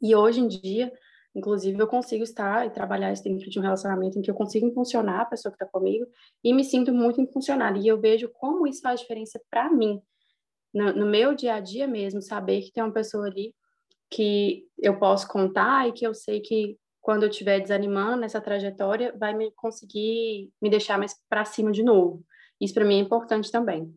E 0.00 0.14
hoje 0.14 0.40
em 0.40 0.48
dia, 0.48 0.92
inclusive, 1.34 1.78
eu 1.78 1.86
consigo 1.86 2.24
estar 2.24 2.66
e 2.66 2.70
trabalhar 2.70 3.12
dentro 3.22 3.48
de 3.48 3.58
um 3.58 3.62
relacionamento 3.62 4.18
em 4.18 4.22
que 4.22 4.30
eu 4.30 4.34
consigo 4.34 4.66
impulsionar 4.66 5.20
a 5.20 5.26
pessoa 5.26 5.52
que 5.52 5.62
está 5.62 5.66
comigo 5.66 6.06
e 6.42 6.52
me 6.52 6.64
sinto 6.64 6.92
muito 6.92 7.20
impulsionada. 7.20 7.78
E 7.78 7.86
eu 7.86 8.00
vejo 8.00 8.28
como 8.28 8.66
isso 8.66 8.82
faz 8.82 9.00
diferença 9.00 9.40
para 9.50 9.70
mim, 9.70 10.00
no, 10.72 10.92
no 10.92 11.06
meu 11.06 11.34
dia 11.34 11.54
a 11.54 11.60
dia 11.60 11.86
mesmo, 11.86 12.22
saber 12.22 12.62
que 12.62 12.72
tem 12.72 12.82
uma 12.82 12.92
pessoa 12.92 13.26
ali 13.26 13.54
que 14.10 14.66
eu 14.78 14.98
posso 14.98 15.26
contar 15.28 15.88
e 15.88 15.92
que 15.92 16.06
eu 16.06 16.14
sei 16.14 16.40
que 16.40 16.78
quando 17.00 17.24
eu 17.24 17.28
estiver 17.28 17.60
desanimando 17.60 18.20
nessa 18.20 18.40
trajetória, 18.40 19.14
vai 19.18 19.34
me 19.34 19.50
conseguir 19.52 20.52
me 20.60 20.70
deixar 20.70 20.98
mais 20.98 21.16
para 21.28 21.44
cima 21.44 21.72
de 21.72 21.82
novo. 21.82 22.24
Isso 22.60 22.72
para 22.72 22.84
mim 22.84 22.96
é 22.96 23.00
importante 23.00 23.50
também. 23.50 23.92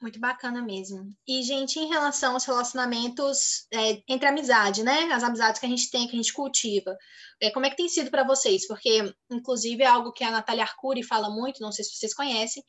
Muito 0.00 0.18
bacana 0.18 0.62
mesmo. 0.62 1.14
E, 1.28 1.42
gente, 1.42 1.78
em 1.78 1.86
relação 1.86 2.32
aos 2.32 2.46
relacionamentos 2.46 3.66
é, 3.70 4.02
entre 4.08 4.26
amizade, 4.26 4.82
né? 4.82 5.12
As 5.12 5.22
amizades 5.22 5.60
que 5.60 5.66
a 5.66 5.68
gente 5.68 5.90
tem, 5.90 6.08
que 6.08 6.14
a 6.14 6.16
gente 6.16 6.32
cultiva. 6.32 6.96
É, 7.38 7.50
como 7.50 7.66
é 7.66 7.70
que 7.70 7.76
tem 7.76 7.86
sido 7.86 8.10
para 8.10 8.24
vocês? 8.24 8.66
Porque, 8.66 9.14
inclusive, 9.30 9.82
é 9.82 9.86
algo 9.86 10.10
que 10.10 10.24
a 10.24 10.30
Natália 10.30 10.62
Arcuri 10.62 11.02
fala 11.02 11.28
muito, 11.28 11.60
não 11.60 11.70
sei 11.70 11.84
se 11.84 11.94
vocês 11.96 12.14
conhecem, 12.14 12.62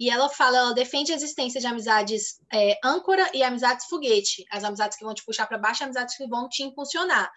e 0.00 0.08
ela 0.08 0.30
fala, 0.30 0.56
ela 0.56 0.72
defende 0.72 1.12
a 1.12 1.14
existência 1.14 1.60
de 1.60 1.66
amizades 1.66 2.40
é, 2.50 2.78
âncora 2.82 3.30
e 3.34 3.42
amizades 3.42 3.84
foguete. 3.84 4.46
As 4.50 4.64
amizades 4.64 4.96
que 4.96 5.04
vão 5.04 5.12
te 5.12 5.24
puxar 5.26 5.46
para 5.46 5.58
baixo 5.58 5.84
amizades 5.84 6.16
que 6.16 6.26
vão 6.26 6.48
te 6.48 6.62
impulsionar. 6.62 7.30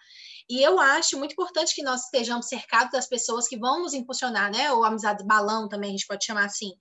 E 0.48 0.62
eu 0.62 0.80
acho 0.80 1.18
muito 1.18 1.32
importante 1.32 1.74
que 1.74 1.82
nós 1.82 2.04
estejamos 2.04 2.46
cercados 2.48 2.92
das 2.92 3.06
pessoas 3.06 3.46
que 3.46 3.58
vão 3.58 3.82
nos 3.82 3.92
impulsionar, 3.92 4.50
né? 4.50 4.72
Ou 4.72 4.82
amizade 4.82 5.22
balão 5.26 5.68
também, 5.68 5.90
a 5.90 5.92
gente 5.92 6.06
pode 6.06 6.24
chamar 6.24 6.46
assim 6.46 6.72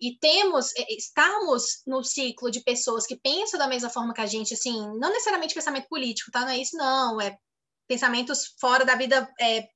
e 0.00 0.18
temos, 0.18 0.74
é, 0.76 0.94
estamos 0.94 1.82
no 1.86 2.02
ciclo 2.04 2.50
de 2.50 2.60
pessoas 2.60 3.06
que 3.06 3.16
pensam 3.16 3.58
da 3.58 3.68
mesma 3.68 3.88
forma 3.88 4.14
que 4.14 4.20
a 4.20 4.26
gente, 4.26 4.54
assim, 4.54 4.76
não 4.98 5.10
necessariamente 5.10 5.54
pensamento 5.54 5.88
político, 5.88 6.30
tá? 6.30 6.40
Não 6.40 6.48
é 6.48 6.58
isso, 6.58 6.76
não, 6.76 7.20
é 7.20 7.36
pensamentos 7.88 8.54
fora 8.60 8.84
da 8.84 8.94
vida 8.94 9.28
é, 9.40 9.66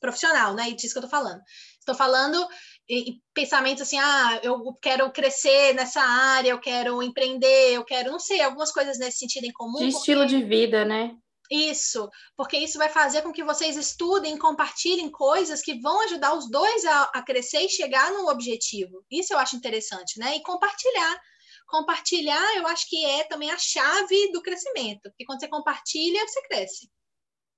profissional, 0.00 0.54
né? 0.54 0.70
E 0.70 0.74
disso 0.74 0.94
que 0.94 0.98
eu 0.98 1.04
tô 1.04 1.08
falando. 1.08 1.40
Estou 1.78 1.94
falando 1.94 2.46
e, 2.88 3.18
pensamentos 3.32 3.82
assim, 3.82 3.98
ah, 3.98 4.40
eu 4.42 4.74
quero 4.82 5.10
crescer 5.12 5.74
nessa 5.74 6.02
área, 6.02 6.50
eu 6.50 6.60
quero 6.60 7.02
empreender, 7.02 7.72
eu 7.72 7.84
quero, 7.84 8.10
não 8.10 8.18
sei, 8.18 8.40
algumas 8.40 8.72
coisas 8.72 8.98
nesse 8.98 9.18
sentido 9.18 9.44
em 9.44 9.52
comum. 9.52 9.78
De 9.78 9.84
porque... 9.84 9.96
estilo 9.96 10.26
de 10.26 10.42
vida, 10.42 10.84
né? 10.84 11.16
Isso, 11.50 12.08
porque 12.36 12.56
isso 12.56 12.78
vai 12.78 12.88
fazer 12.88 13.22
com 13.22 13.32
que 13.32 13.44
vocês 13.44 13.76
estudem, 13.76 14.38
compartilhem 14.38 15.10
coisas 15.10 15.60
que 15.60 15.78
vão 15.78 16.00
ajudar 16.02 16.34
os 16.34 16.50
dois 16.50 16.84
a, 16.86 17.02
a 17.14 17.22
crescer 17.22 17.60
e 17.60 17.68
chegar 17.68 18.10
no 18.12 18.28
objetivo. 18.28 19.04
Isso 19.10 19.34
eu 19.34 19.38
acho 19.38 19.56
interessante, 19.56 20.18
né? 20.18 20.36
E 20.36 20.42
compartilhar. 20.42 21.20
Compartilhar, 21.66 22.56
eu 22.56 22.66
acho 22.66 22.88
que 22.88 23.04
é 23.04 23.24
também 23.24 23.50
a 23.50 23.58
chave 23.58 24.32
do 24.32 24.42
crescimento, 24.42 25.02
porque 25.10 25.24
quando 25.24 25.40
você 25.40 25.48
compartilha, 25.48 26.26
você 26.26 26.42
cresce. 26.42 26.90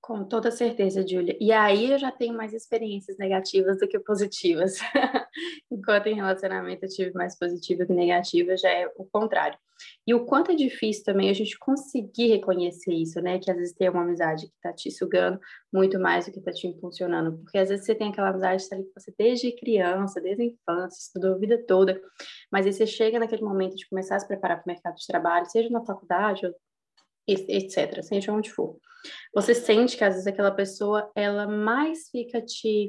Com 0.01 0.23
toda 0.23 0.51
certeza, 0.51 1.05
Júlia. 1.05 1.35
E 1.39 1.51
aí 1.51 1.91
eu 1.91 1.97
já 1.97 2.11
tenho 2.11 2.33
mais 2.33 2.53
experiências 2.53 3.17
negativas 3.17 3.77
do 3.79 3.87
que 3.87 3.99
positivas. 3.99 4.77
Enquanto 5.69 6.07
em 6.07 6.15
relacionamento 6.15 6.85
eu 6.85 6.89
tive 6.89 7.13
mais 7.13 7.37
positiva 7.37 7.85
que 7.85 7.93
negativa, 7.93 8.55
já 8.55 8.69
é 8.69 8.87
o 8.95 9.05
contrário. 9.05 9.57
E 10.05 10.13
o 10.13 10.25
quanto 10.25 10.51
é 10.51 10.55
difícil 10.55 11.03
também 11.03 11.29
a 11.29 11.33
gente 11.33 11.57
conseguir 11.59 12.27
reconhecer 12.27 12.93
isso, 12.93 13.21
né? 13.21 13.37
Que 13.37 13.51
às 13.51 13.57
vezes 13.57 13.75
tem 13.75 13.89
uma 13.89 14.01
amizade 14.03 14.47
que 14.47 14.53
tá 14.61 14.73
te 14.73 14.89
sugando 14.89 15.39
muito 15.71 15.99
mais 15.99 16.25
do 16.25 16.31
que 16.31 16.41
tá 16.41 16.51
te 16.51 16.67
impulsionando. 16.67 17.37
Porque 17.39 17.57
às 17.57 17.69
vezes 17.69 17.85
você 17.85 17.93
tem 17.93 18.09
aquela 18.09 18.29
amizade 18.29 18.63
que 18.63 18.69
tá 18.69 18.75
ali 18.75 18.85
com 18.85 18.99
você 18.99 19.13
desde 19.17 19.51
criança, 19.51 20.21
desde 20.21 20.43
a 20.43 20.45
infância, 20.45 20.97
estudou 20.99 21.35
a 21.35 21.37
vida 21.37 21.63
toda. 21.67 22.01
Mas 22.51 22.65
aí 22.65 22.73
você 22.73 22.87
chega 22.87 23.19
naquele 23.19 23.43
momento 23.43 23.75
de 23.75 23.87
começar 23.89 24.15
a 24.15 24.19
se 24.19 24.27
preparar 24.27 24.57
para 24.57 24.71
o 24.71 24.73
mercado 24.73 24.95
de 24.95 25.05
trabalho, 25.05 25.45
seja 25.47 25.69
na 25.69 25.83
faculdade 25.83 26.45
ou 26.45 26.53
etc., 27.27 28.01
seja 28.01 28.31
onde 28.31 28.51
for. 28.51 28.79
Você 29.33 29.53
sente 29.53 29.97
que 29.97 30.03
às 30.03 30.13
vezes 30.13 30.27
aquela 30.27 30.51
pessoa, 30.51 31.11
ela 31.15 31.47
mais 31.47 32.09
fica 32.09 32.41
te 32.41 32.87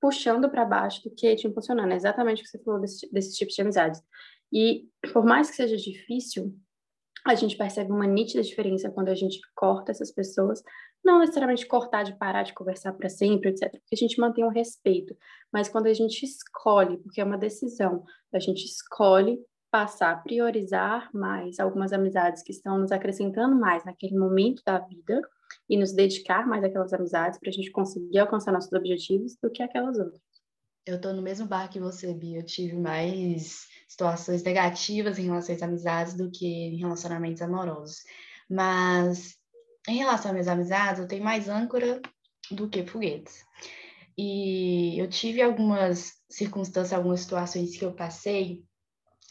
puxando 0.00 0.48
para 0.50 0.64
baixo 0.64 1.02
do 1.02 1.14
que 1.14 1.34
te 1.36 1.46
impulsionando. 1.46 1.92
É 1.92 1.96
exatamente 1.96 2.40
o 2.40 2.44
que 2.44 2.50
você 2.50 2.62
falou 2.62 2.80
desse, 2.80 3.10
desse 3.12 3.36
tipo 3.36 3.50
de 3.50 3.62
amizades. 3.62 4.02
E 4.52 4.88
por 5.12 5.24
mais 5.24 5.50
que 5.50 5.56
seja 5.56 5.76
difícil, 5.76 6.54
a 7.26 7.34
gente 7.34 7.56
percebe 7.56 7.90
uma 7.90 8.06
nítida 8.06 8.42
diferença 8.42 8.90
quando 8.90 9.08
a 9.08 9.14
gente 9.14 9.40
corta 9.54 9.90
essas 9.90 10.12
pessoas. 10.12 10.62
Não 11.04 11.18
necessariamente 11.18 11.66
cortar 11.66 12.04
de 12.04 12.16
parar 12.16 12.42
de 12.42 12.54
conversar 12.54 12.92
para 12.92 13.08
sempre, 13.08 13.50
etc., 13.50 13.70
porque 13.70 13.94
a 13.94 13.96
gente 13.96 14.20
mantém 14.20 14.44
um 14.44 14.50
respeito. 14.50 15.16
Mas 15.52 15.68
quando 15.68 15.86
a 15.86 15.92
gente 15.92 16.24
escolhe, 16.24 16.98
porque 16.98 17.20
é 17.20 17.24
uma 17.24 17.38
decisão, 17.38 18.04
a 18.32 18.38
gente 18.38 18.64
escolhe 18.64 19.38
passar 19.76 20.12
a 20.12 20.16
priorizar 20.16 21.10
mais 21.12 21.60
algumas 21.60 21.92
amizades 21.92 22.42
que 22.42 22.50
estão 22.50 22.78
nos 22.78 22.90
acrescentando 22.90 23.54
mais 23.54 23.84
naquele 23.84 24.16
momento 24.16 24.62
da 24.64 24.78
vida 24.78 25.20
e 25.68 25.76
nos 25.76 25.92
dedicar 25.92 26.46
mais 26.46 26.64
àquelas 26.64 26.94
amizades 26.94 27.38
para 27.38 27.50
a 27.50 27.52
gente 27.52 27.70
conseguir 27.70 28.18
alcançar 28.20 28.52
nossos 28.52 28.72
objetivos 28.72 29.36
do 29.36 29.50
que 29.50 29.62
aquelas 29.62 29.98
outras. 29.98 30.22
Eu 30.86 30.96
estou 30.96 31.12
no 31.12 31.20
mesmo 31.20 31.46
bar 31.46 31.68
que 31.68 31.78
você, 31.78 32.14
Bia. 32.14 32.38
Eu 32.38 32.42
tive 32.42 32.74
mais 32.74 33.66
situações 33.86 34.42
negativas 34.42 35.18
em 35.18 35.26
relação 35.26 35.54
às 35.54 35.60
amizades 35.60 36.14
do 36.14 36.30
que 36.30 36.46
em 36.46 36.78
relacionamentos 36.78 37.42
amorosos. 37.42 37.98
Mas 38.48 39.34
em 39.86 39.98
relação 39.98 40.30
às 40.30 40.32
minhas 40.32 40.48
amizades, 40.48 41.02
eu 41.02 41.08
tenho 41.08 41.22
mais 41.22 41.50
âncora 41.50 42.00
do 42.50 42.66
que 42.66 42.86
foguetes. 42.86 43.44
E 44.16 44.98
eu 44.98 45.06
tive 45.06 45.42
algumas 45.42 46.14
circunstâncias, 46.30 46.94
algumas 46.94 47.20
situações 47.20 47.76
que 47.76 47.84
eu 47.84 47.92
passei 47.92 48.64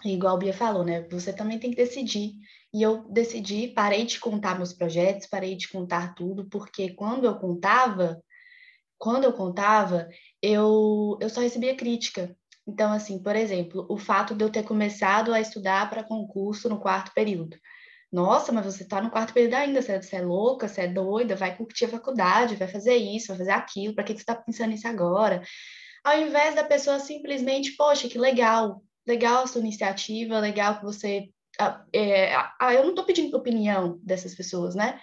igual 0.04 0.36
a 0.36 0.40
Bia 0.40 0.54
falou, 0.54 0.84
né? 0.84 1.08
Você 1.10 1.32
também 1.34 1.60
tem 1.60 1.72
que 1.72 1.78
decidir. 1.78 2.34
E 2.74 2.82
eu 2.82 3.08
decidi, 3.10 3.70
parei 3.70 4.06
de 4.06 4.20
contar 4.20 4.58
meus 4.58 4.74
projetos, 4.74 5.28
parei 5.28 5.56
de 5.56 5.70
contar 5.70 6.14
tudo, 6.14 6.50
porque 6.50 6.94
quando 6.94 7.26
eu 7.26 7.36
contava, 7.38 8.22
quando 8.98 9.24
eu 9.24 9.34
contava, 9.34 10.10
eu, 10.42 11.18
eu 11.22 11.30
só 11.30 11.42
recebia 11.42 11.76
crítica. 11.76 12.36
Então, 12.68 12.92
assim, 12.92 13.22
por 13.22 13.36
exemplo, 13.36 13.86
o 13.90 13.98
fato 13.98 14.36
de 14.36 14.44
eu 14.44 14.50
ter 14.50 14.64
começado 14.64 15.34
a 15.34 15.40
estudar 15.40 15.90
para 15.90 16.04
concurso 16.04 16.68
no 16.68 16.80
quarto 16.80 17.14
período. 17.14 17.58
Nossa, 18.12 18.52
mas 18.52 18.66
você 18.66 18.84
está 18.84 19.02
no 19.02 19.12
quarto 19.12 19.34
período 19.34 19.56
ainda, 19.56 19.82
você, 19.82 20.02
você 20.02 20.18
é 20.18 20.22
louca, 20.22 20.68
você 20.68 20.82
é 20.82 20.88
doida, 20.88 21.36
vai 21.36 21.56
curtir 21.56 21.86
a 21.86 21.90
faculdade, 21.90 22.56
vai 22.56 22.68
fazer 22.68 22.96
isso, 22.96 23.28
vai 23.28 23.38
fazer 23.38 23.52
aquilo, 23.52 23.94
para 23.94 24.04
que 24.04 24.14
você 24.14 24.20
está 24.20 24.36
pensando 24.36 24.70
nisso 24.72 24.88
agora? 24.88 25.42
Ao 26.04 26.18
invés 26.20 26.56
da 26.56 26.64
pessoa 26.64 27.00
simplesmente, 27.00 27.76
poxa, 27.76 28.08
que 28.08 28.18
legal, 28.18 28.82
legal 29.06 29.44
a 29.44 29.48
sua 29.48 29.62
iniciativa, 29.62 30.40
legal 30.40 30.80
que 30.80 30.86
você. 30.86 31.30
É, 31.94 32.36
eu 32.74 32.84
não 32.84 32.90
estou 32.90 33.06
pedindo 33.06 33.38
opinião 33.38 34.00
dessas 34.04 34.36
pessoas, 34.36 34.76
né? 34.76 35.00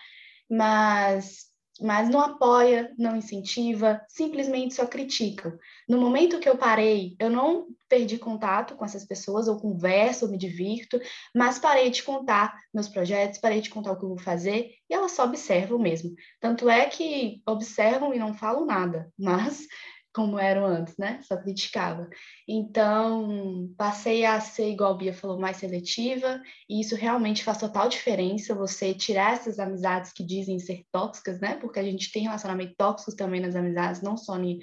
Mas, 0.50 1.47
mas 1.80 2.11
não 2.11 2.21
apoia, 2.21 2.92
não 2.99 3.16
incentiva, 3.16 4.04
simplesmente 4.09 4.75
só 4.75 4.87
criticam. 4.87 5.56
No 5.88 5.99
momento 5.99 6.38
que 6.38 6.49
eu 6.49 6.59
parei, 6.59 7.16
eu 7.18 7.30
não 7.30 7.68
perdi 7.88 8.18
contato 8.18 8.75
com 8.76 8.85
essas 8.85 9.06
pessoas, 9.06 9.47
eu 9.47 9.56
converso, 9.56 10.26
eu 10.26 10.30
me 10.30 10.37
divirto, 10.37 11.00
mas 11.35 11.59
parei 11.59 11.90
de 11.90 12.02
contar 12.02 12.54
meus 12.73 12.88
projetos, 12.88 13.40
parei 13.40 13.62
de 13.62 13.71
contar 13.71 13.92
o 13.92 13.99
que 13.99 14.04
eu 14.04 14.11
vou 14.11 14.18
fazer, 14.18 14.73
e 14.90 14.94
elas 14.94 15.12
só 15.12 15.25
observam 15.25 15.78
mesmo. 15.78 16.14
Tanto 16.38 16.68
é 16.68 16.85
que 16.87 17.40
observam 17.47 18.12
e 18.12 18.18
não 18.18 18.35
falam 18.35 18.66
nada, 18.66 19.11
mas 19.18 19.66
como 20.14 20.38
eram 20.38 20.66
antes, 20.66 20.97
né? 20.99 21.21
Só 21.23 21.37
criticava. 21.37 22.09
Então, 22.47 23.73
passei 23.76 24.25
a 24.25 24.40
ser, 24.40 24.71
igual 24.71 24.92
a 24.92 24.97
Bia 24.97 25.14
falou, 25.14 25.38
mais 25.38 25.57
seletiva, 25.57 26.40
e 26.69 26.81
isso 26.81 26.95
realmente 26.95 27.42
faz 27.42 27.59
total 27.59 27.88
diferença, 27.88 28.54
você 28.54 28.92
tirar 28.92 29.35
essas 29.35 29.59
amizades 29.59 30.12
que 30.12 30.23
dizem 30.23 30.59
ser 30.59 30.85
tóxicas, 30.92 31.40
né? 31.40 31.57
Porque 31.57 31.78
a 31.78 31.83
gente 31.83 32.12
tem 32.12 32.25
relacionamento 32.25 32.75
tóxicos 32.76 33.14
também 33.14 33.40
nas 33.40 33.57
amizades, 33.57 34.02
não 34.02 34.16
só 34.16 34.37
no, 34.37 34.59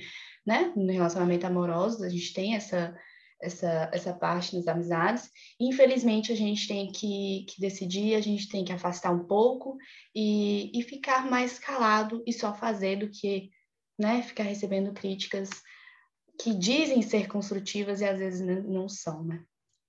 né? 0.46 0.72
no 0.76 0.92
relacionamento 0.92 1.48
amoroso, 1.48 2.04
a 2.04 2.10
gente 2.10 2.32
tem 2.34 2.56
essa, 2.56 2.96
essa, 3.42 3.90
essa 3.92 4.14
parte 4.14 4.56
nas 4.56 4.68
amizades. 4.68 5.32
Infelizmente, 5.60 6.32
a 6.32 6.36
gente 6.36 6.68
tem 6.68 6.92
que, 6.92 7.46
que 7.50 7.60
decidir, 7.60 8.14
a 8.14 8.22
gente 8.22 8.48
tem 8.50 8.64
que 8.64 8.74
afastar 8.74 9.12
um 9.12 9.26
pouco 9.26 9.78
e, 10.14 10.72
e 10.78 10.84
ficar 10.84 11.26
mais 11.30 11.58
calado 11.58 12.24
e 12.28 12.34
só 12.34 12.54
fazer 12.54 12.98
do 12.98 13.10
que 13.10 13.50
né, 14.00 14.24
ficar 14.24 14.44
recebendo 14.44 14.94
críticas 14.94 15.50
que 16.42 16.54
dizem 16.54 17.02
ser 17.02 17.28
construtivas 17.28 18.00
e 18.00 18.06
às 18.06 18.18
vezes 18.18 18.42
não 18.42 18.88
são, 18.88 19.24
né? 19.24 19.44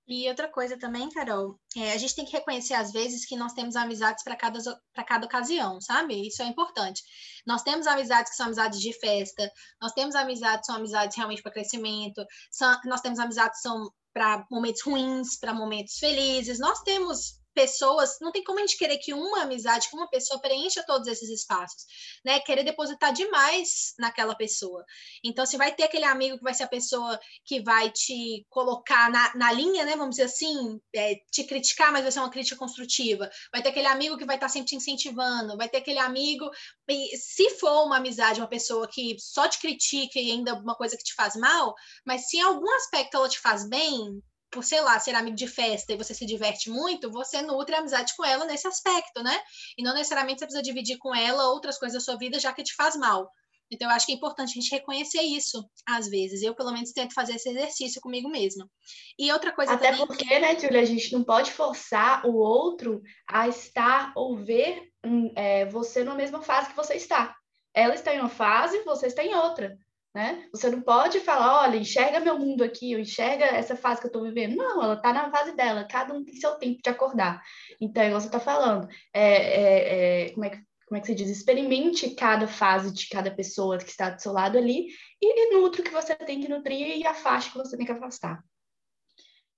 E 0.07 0.27
outra 0.27 0.49
coisa 0.49 0.77
também, 0.77 1.09
Carol, 1.09 1.57
é, 1.77 1.93
a 1.93 1.97
gente 1.97 2.15
tem 2.15 2.25
que 2.25 2.33
reconhecer 2.33 2.73
às 2.73 2.91
vezes 2.91 3.25
que 3.25 3.37
nós 3.37 3.53
temos 3.53 3.77
amizades 3.77 4.23
para 4.23 4.35
cada, 4.35 4.59
cada 5.07 5.25
ocasião, 5.25 5.79
sabe? 5.79 6.27
Isso 6.27 6.41
é 6.41 6.45
importante. 6.45 7.01
Nós 7.47 7.61
temos 7.61 7.87
amizades 7.87 8.31
que 8.31 8.35
são 8.35 8.47
amizades 8.47 8.81
de 8.81 8.91
festa, 8.99 9.49
nós 9.81 9.93
temos 9.93 10.13
amizades 10.13 10.61
que 10.61 10.65
são 10.65 10.75
amizades 10.75 11.15
realmente 11.15 11.41
para 11.41 11.53
crescimento, 11.53 12.25
são, 12.51 12.77
nós 12.83 12.99
temos 12.99 13.19
amizades 13.19 13.61
que 13.61 13.69
são 13.69 13.89
para 14.13 14.45
momentos 14.51 14.81
ruins, 14.81 15.39
para 15.39 15.53
momentos 15.53 15.97
felizes, 15.97 16.59
nós 16.59 16.81
temos 16.81 17.40
pessoas, 17.53 18.17
não 18.21 18.31
tem 18.31 18.43
como 18.43 18.59
a 18.59 18.61
gente 18.61 18.77
querer 18.77 18.97
que 18.97 19.13
uma 19.13 19.43
amizade 19.43 19.89
com 19.89 19.97
uma 19.97 20.09
pessoa 20.09 20.39
preencha 20.39 20.83
todos 20.85 21.07
esses 21.07 21.29
espaços, 21.29 21.85
né? 22.25 22.39
Querer 22.39 22.63
depositar 22.63 23.13
demais 23.13 23.93
naquela 23.99 24.35
pessoa. 24.35 24.83
Então, 25.23 25.45
se 25.45 25.57
vai 25.57 25.73
ter 25.73 25.83
aquele 25.83 26.05
amigo 26.05 26.37
que 26.37 26.43
vai 26.43 26.53
ser 26.53 26.63
a 26.63 26.67
pessoa 26.67 27.19
que 27.45 27.61
vai 27.61 27.89
te 27.89 28.45
colocar 28.49 29.09
na, 29.09 29.35
na 29.35 29.51
linha, 29.51 29.85
né? 29.85 29.95
Vamos 29.95 30.11
dizer 30.11 30.23
assim, 30.23 30.79
é, 30.93 31.15
te 31.31 31.43
criticar, 31.43 31.91
mas 31.91 32.03
vai 32.03 32.11
ser 32.11 32.19
uma 32.19 32.29
crítica 32.29 32.57
construtiva. 32.57 33.29
Vai 33.51 33.61
ter 33.61 33.69
aquele 33.69 33.87
amigo 33.87 34.17
que 34.17 34.25
vai 34.25 34.35
estar 34.35 34.49
sempre 34.49 34.69
te 34.69 34.75
incentivando, 34.75 35.57
vai 35.57 35.69
ter 35.69 35.77
aquele 35.77 35.99
amigo. 35.99 36.49
E 36.87 37.17
se 37.17 37.49
for 37.51 37.85
uma 37.85 37.97
amizade, 37.97 38.39
uma 38.39 38.47
pessoa 38.47 38.87
que 38.87 39.15
só 39.19 39.47
te 39.47 39.59
critica 39.59 40.19
e 40.19 40.31
ainda 40.31 40.55
uma 40.55 40.75
coisa 40.75 40.97
que 40.97 41.03
te 41.03 41.13
faz 41.13 41.35
mal, 41.35 41.73
mas 42.05 42.29
se 42.29 42.37
em 42.37 42.41
algum 42.41 42.69
aspecto 42.75 43.15
ela 43.15 43.29
te 43.29 43.39
faz 43.39 43.67
bem, 43.67 44.21
por, 44.51 44.63
sei 44.63 44.81
lá, 44.81 44.99
ser 44.99 45.15
amigo 45.15 45.35
de 45.35 45.47
festa 45.47 45.93
e 45.93 45.97
você 45.97 46.13
se 46.13 46.25
diverte 46.25 46.69
muito, 46.69 47.11
você 47.11 47.41
nutre 47.41 47.73
a 47.73 47.79
amizade 47.79 48.13
com 48.15 48.25
ela 48.25 48.45
nesse 48.45 48.67
aspecto, 48.67 49.23
né? 49.23 49.39
E 49.77 49.83
não 49.83 49.93
necessariamente 49.93 50.39
você 50.39 50.45
precisa 50.45 50.63
dividir 50.63 50.97
com 50.97 51.15
ela 51.15 51.49
outras 51.49 51.77
coisas 51.79 51.97
da 51.97 52.03
sua 52.03 52.17
vida, 52.17 52.39
já 52.39 52.51
que 52.51 52.63
te 52.63 52.75
faz 52.75 52.95
mal. 52.95 53.29
Então, 53.71 53.89
eu 53.89 53.95
acho 53.95 54.05
que 54.05 54.11
é 54.11 54.15
importante 54.15 54.49
a 54.51 54.61
gente 54.61 54.69
reconhecer 54.69 55.21
isso, 55.21 55.65
às 55.87 56.09
vezes. 56.09 56.41
Eu, 56.41 56.53
pelo 56.53 56.73
menos, 56.73 56.91
tento 56.91 57.13
fazer 57.13 57.35
esse 57.35 57.49
exercício 57.49 58.01
comigo 58.01 58.29
mesma. 58.29 58.69
E 59.17 59.31
outra 59.31 59.53
coisa 59.53 59.73
Até 59.73 59.91
também... 59.91 60.05
porque, 60.05 60.39
né, 60.39 60.59
Julia, 60.59 60.81
a 60.81 60.85
gente 60.85 61.13
não 61.13 61.23
pode 61.23 61.51
forçar 61.53 62.25
o 62.25 62.35
outro 62.35 63.01
a 63.25 63.47
estar 63.47 64.11
ou 64.13 64.35
ver 64.35 64.89
hum, 65.05 65.31
é, 65.37 65.65
você 65.67 66.03
na 66.03 66.13
mesma 66.13 66.41
fase 66.41 66.69
que 66.69 66.75
você 66.75 66.95
está. 66.95 67.33
Ela 67.73 67.95
está 67.95 68.13
em 68.13 68.19
uma 68.19 68.27
fase, 68.27 68.83
você 68.83 69.07
está 69.07 69.23
em 69.23 69.33
outra. 69.33 69.77
Né? 70.13 70.45
Você 70.51 70.69
não 70.69 70.81
pode 70.81 71.21
falar, 71.21 71.61
olha, 71.61 71.77
enxerga 71.77 72.19
meu 72.19 72.37
mundo 72.37 72.63
aqui, 72.63 72.93
ou 72.93 72.99
enxerga 72.99 73.45
essa 73.45 73.77
fase 73.77 74.01
que 74.01 74.07
eu 74.07 74.09
estou 74.09 74.23
vivendo. 74.23 74.57
Não, 74.57 74.83
ela 74.83 74.95
está 74.95 75.13
na 75.13 75.31
fase 75.31 75.55
dela, 75.55 75.87
cada 75.89 76.13
um 76.13 76.23
tem 76.23 76.35
seu 76.35 76.55
tempo 76.55 76.81
de 76.83 76.89
acordar. 76.89 77.41
Então, 77.79 78.03
igual 78.03 78.19
você 78.19 78.27
está 78.27 78.39
falando, 78.39 78.89
é, 79.13 79.23
é, 79.23 80.25
é, 80.25 80.29
como, 80.31 80.45
é 80.45 80.49
que, 80.49 80.57
como 80.85 80.97
é 80.97 80.99
que 80.99 81.07
se 81.07 81.15
diz? 81.15 81.29
Experimente 81.29 82.09
cada 82.13 82.45
fase 82.45 82.91
de 82.91 83.07
cada 83.07 83.31
pessoa 83.31 83.77
que 83.77 83.89
está 83.89 84.09
do 84.09 84.21
seu 84.21 84.33
lado 84.33 84.57
ali 84.57 84.87
e, 85.21 85.53
e 85.53 85.55
nutre 85.55 85.81
o 85.81 85.83
que 85.83 85.91
você 85.91 86.13
tem 86.13 86.41
que 86.41 86.49
nutrir 86.49 86.97
e 86.97 87.07
afaste 87.07 87.49
o 87.49 87.53
que 87.53 87.69
você 87.69 87.77
tem 87.77 87.85
que 87.85 87.93
afastar. 87.93 88.43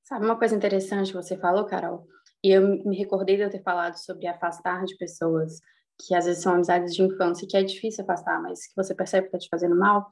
Sabe 0.03 0.25
uma 0.25 0.37
coisa 0.37 0.55
interessante 0.55 1.07
que 1.07 1.17
você 1.17 1.35
falou, 1.35 1.65
Carol? 1.65 2.05
E 2.43 2.51
eu 2.51 2.61
me 2.85 2.95
recordei 2.95 3.37
de 3.37 3.41
eu 3.41 3.49
ter 3.49 3.63
falado 3.63 3.95
sobre 3.95 4.27
afastar 4.27 4.83
de 4.85 4.95
pessoas 4.97 5.61
que 5.99 6.15
às 6.15 6.25
vezes 6.25 6.41
são 6.41 6.53
amizades 6.53 6.93
de 6.93 7.01
infância 7.01 7.47
que 7.47 7.57
é 7.57 7.63
difícil 7.63 8.03
afastar, 8.03 8.41
mas 8.41 8.67
que 8.67 8.75
você 8.75 8.93
percebe 8.95 9.29
que 9.29 9.35
está 9.35 9.39
te 9.39 9.49
fazendo 9.49 9.75
mal. 9.75 10.07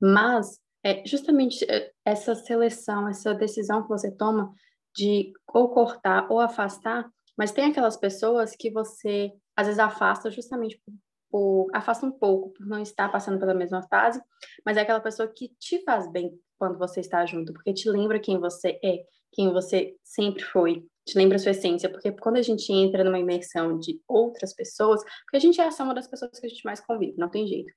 Mas 0.00 0.58
é 0.84 1.02
justamente 1.06 1.64
é, 1.70 1.92
essa 2.04 2.34
seleção, 2.34 3.08
essa 3.08 3.34
decisão 3.34 3.82
que 3.82 3.88
você 3.88 4.10
toma 4.10 4.52
de 4.94 5.32
ou 5.52 5.70
cortar 5.70 6.26
ou 6.30 6.40
afastar, 6.40 7.08
mas 7.36 7.52
tem 7.52 7.70
aquelas 7.70 7.96
pessoas 7.96 8.54
que 8.56 8.70
você 8.70 9.32
às 9.56 9.66
vezes 9.66 9.78
afasta 9.78 10.30
justamente 10.30 10.80
por, 10.84 10.94
por 11.30 11.70
afasta 11.72 12.04
um 12.04 12.12
pouco 12.12 12.50
por 12.50 12.66
não 12.66 12.80
estar 12.80 13.08
passando 13.10 13.38
pela 13.38 13.54
mesma 13.54 13.82
fase, 13.88 14.20
mas 14.66 14.76
é 14.76 14.80
aquela 14.80 15.00
pessoa 15.00 15.28
que 15.28 15.48
te 15.58 15.82
faz 15.84 16.10
bem 16.10 16.32
quando 16.58 16.78
você 16.78 17.00
está 17.00 17.24
junto, 17.24 17.52
porque 17.52 17.72
te 17.72 17.88
lembra 17.88 18.20
quem 18.20 18.38
você 18.38 18.78
é, 18.84 19.04
quem 19.32 19.52
você 19.52 19.96
sempre 20.04 20.42
foi 20.44 20.86
te 21.04 21.18
lembra 21.18 21.36
a 21.36 21.38
sua 21.38 21.50
essência, 21.50 21.90
porque 21.90 22.12
quando 22.12 22.36
a 22.36 22.42
gente 22.42 22.72
entra 22.72 23.02
numa 23.02 23.18
imersão 23.18 23.78
de 23.78 24.00
outras 24.06 24.54
pessoas, 24.54 25.02
porque 25.24 25.36
a 25.36 25.40
gente 25.40 25.60
é 25.60 25.68
uma 25.80 25.94
das 25.94 26.06
pessoas 26.06 26.38
que 26.38 26.46
a 26.46 26.48
gente 26.48 26.64
mais 26.64 26.80
convive, 26.80 27.14
não 27.18 27.28
tem 27.28 27.46
jeito. 27.46 27.72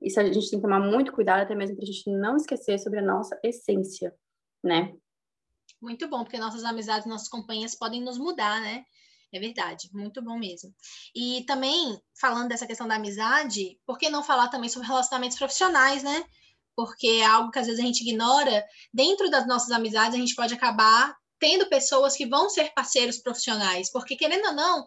Isso 0.00 0.18
a 0.18 0.24
gente 0.24 0.50
tem 0.50 0.58
que 0.58 0.62
tomar 0.62 0.80
muito 0.80 1.12
cuidado, 1.12 1.42
até 1.42 1.54
mesmo 1.54 1.76
para 1.76 1.84
a 1.84 1.86
gente 1.86 2.10
não 2.10 2.36
esquecer 2.36 2.78
sobre 2.78 3.00
a 3.00 3.02
nossa 3.02 3.38
essência, 3.44 4.14
né? 4.64 4.94
Muito 5.80 6.08
bom, 6.08 6.22
porque 6.22 6.38
nossas 6.38 6.64
amizades, 6.64 7.06
nossas 7.06 7.28
companhias 7.28 7.74
podem 7.74 8.02
nos 8.02 8.18
mudar, 8.18 8.60
né? 8.60 8.84
É 9.32 9.38
verdade, 9.38 9.88
muito 9.92 10.20
bom 10.22 10.38
mesmo. 10.38 10.74
E 11.14 11.44
também, 11.46 12.00
falando 12.18 12.48
dessa 12.48 12.66
questão 12.66 12.88
da 12.88 12.96
amizade, 12.96 13.78
por 13.86 13.96
que 13.96 14.10
não 14.10 14.24
falar 14.24 14.48
também 14.48 14.68
sobre 14.68 14.88
relacionamentos 14.88 15.38
profissionais, 15.38 16.02
né? 16.02 16.24
Porque 16.76 17.06
é 17.06 17.24
algo 17.24 17.50
que 17.50 17.58
às 17.58 17.66
vezes 17.66 17.80
a 17.80 17.86
gente 17.86 18.02
ignora. 18.02 18.64
Dentro 18.92 19.30
das 19.30 19.46
nossas 19.46 19.70
amizades, 19.70 20.14
a 20.14 20.18
gente 20.18 20.34
pode 20.34 20.54
acabar 20.54 21.14
tendo 21.38 21.68
pessoas 21.68 22.16
que 22.16 22.26
vão 22.26 22.50
ser 22.50 22.72
parceiros 22.74 23.18
profissionais, 23.18 23.90
porque 23.90 24.14
querendo 24.14 24.48
ou 24.48 24.52
não, 24.52 24.84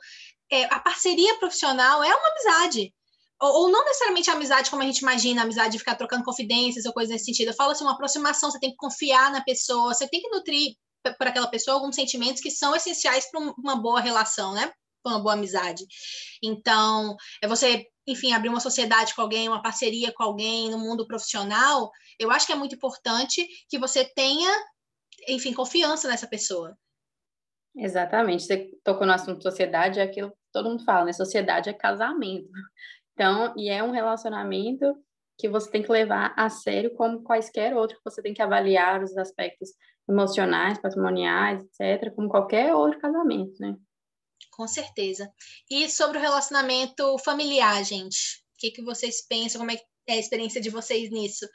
é, 0.51 0.65
a 0.65 0.79
parceria 0.79 1.37
profissional 1.39 2.03
é 2.03 2.15
uma 2.15 2.29
amizade. 2.29 2.93
Ou, 3.41 3.69
não 3.69 3.83
necessariamente 3.83 4.29
a 4.29 4.33
amizade 4.33 4.69
como 4.69 4.83
a 4.83 4.85
gente 4.85 4.99
imagina, 4.99 5.41
a 5.41 5.43
amizade 5.43 5.73
de 5.73 5.79
ficar 5.79 5.95
trocando 5.95 6.23
confidências 6.23 6.85
ou 6.85 6.93
coisa 6.93 7.11
nesse 7.11 7.25
sentido. 7.25 7.49
Eu 7.49 7.55
falo 7.55 7.71
assim, 7.71 7.83
uma 7.83 7.93
aproximação, 7.93 8.49
você 8.49 8.59
tem 8.59 8.69
que 8.69 8.77
confiar 8.77 9.31
na 9.31 9.43
pessoa, 9.43 9.93
você 9.93 10.07
tem 10.07 10.21
que 10.21 10.29
nutrir 10.29 10.75
por 11.17 11.27
aquela 11.27 11.47
pessoa 11.47 11.75
alguns 11.75 11.95
sentimentos 11.95 12.41
que 12.41 12.49
são 12.49 12.73
essenciais 12.73 13.29
para 13.29 13.41
uma 13.57 13.75
boa 13.75 13.99
relação, 13.99 14.53
né? 14.53 14.71
Para 15.03 15.13
uma 15.13 15.19
boa 15.21 15.33
amizade. 15.33 15.83
Então, 16.41 17.17
é 17.41 17.47
você, 17.47 17.85
enfim, 18.05 18.33
abrir 18.33 18.49
uma 18.49 18.59
sociedade 18.59 19.15
com 19.15 19.21
alguém, 19.21 19.47
uma 19.47 19.61
parceria 19.61 20.11
com 20.11 20.23
alguém 20.23 20.69
no 20.69 20.77
mundo 20.77 21.07
profissional, 21.07 21.91
eu 22.19 22.29
acho 22.31 22.45
que 22.45 22.53
é 22.53 22.55
muito 22.55 22.75
importante 22.75 23.47
que 23.69 23.79
você 23.79 24.03
tenha 24.03 24.51
enfim, 25.27 25.53
confiança 25.53 26.07
nessa 26.07 26.27
pessoa. 26.27 26.77
Exatamente. 27.75 28.43
Você 28.43 28.69
tocou 28.83 29.05
no 29.07 29.13
assunto 29.13 29.41
sociedade, 29.41 29.99
é 29.99 30.03
aquilo 30.03 30.29
que 30.29 30.37
todo 30.51 30.69
mundo 30.69 30.83
fala, 30.83 31.05
né? 31.05 31.13
Sociedade 31.13 31.69
é 31.69 31.73
casamento. 31.73 32.49
Então, 33.13 33.53
e 33.57 33.69
é 33.69 33.83
um 33.83 33.91
relacionamento 33.91 34.85
que 35.37 35.49
você 35.49 35.69
tem 35.69 35.81
que 35.81 35.91
levar 35.91 36.33
a 36.37 36.49
sério 36.49 36.93
como 36.95 37.23
quaisquer 37.23 37.75
outro, 37.75 37.99
você 38.03 38.21
tem 38.21 38.33
que 38.33 38.41
avaliar 38.41 39.01
os 39.01 39.17
aspectos 39.17 39.69
emocionais, 40.07 40.79
patrimoniais, 40.79 41.63
etc., 41.63 42.13
como 42.13 42.29
qualquer 42.29 42.73
outro 42.75 42.99
casamento, 42.99 43.59
né? 43.59 43.75
Com 44.51 44.67
certeza. 44.67 45.31
E 45.69 45.89
sobre 45.89 46.17
o 46.17 46.21
relacionamento 46.21 47.17
familiar, 47.19 47.83
gente? 47.83 48.43
O 48.53 48.57
que, 48.57 48.71
que 48.71 48.83
vocês 48.83 49.25
pensam? 49.27 49.59
Como 49.59 49.71
é, 49.71 49.79
é 50.07 50.13
a 50.13 50.19
experiência 50.19 50.61
de 50.61 50.69
vocês 50.69 51.09
nisso? 51.09 51.47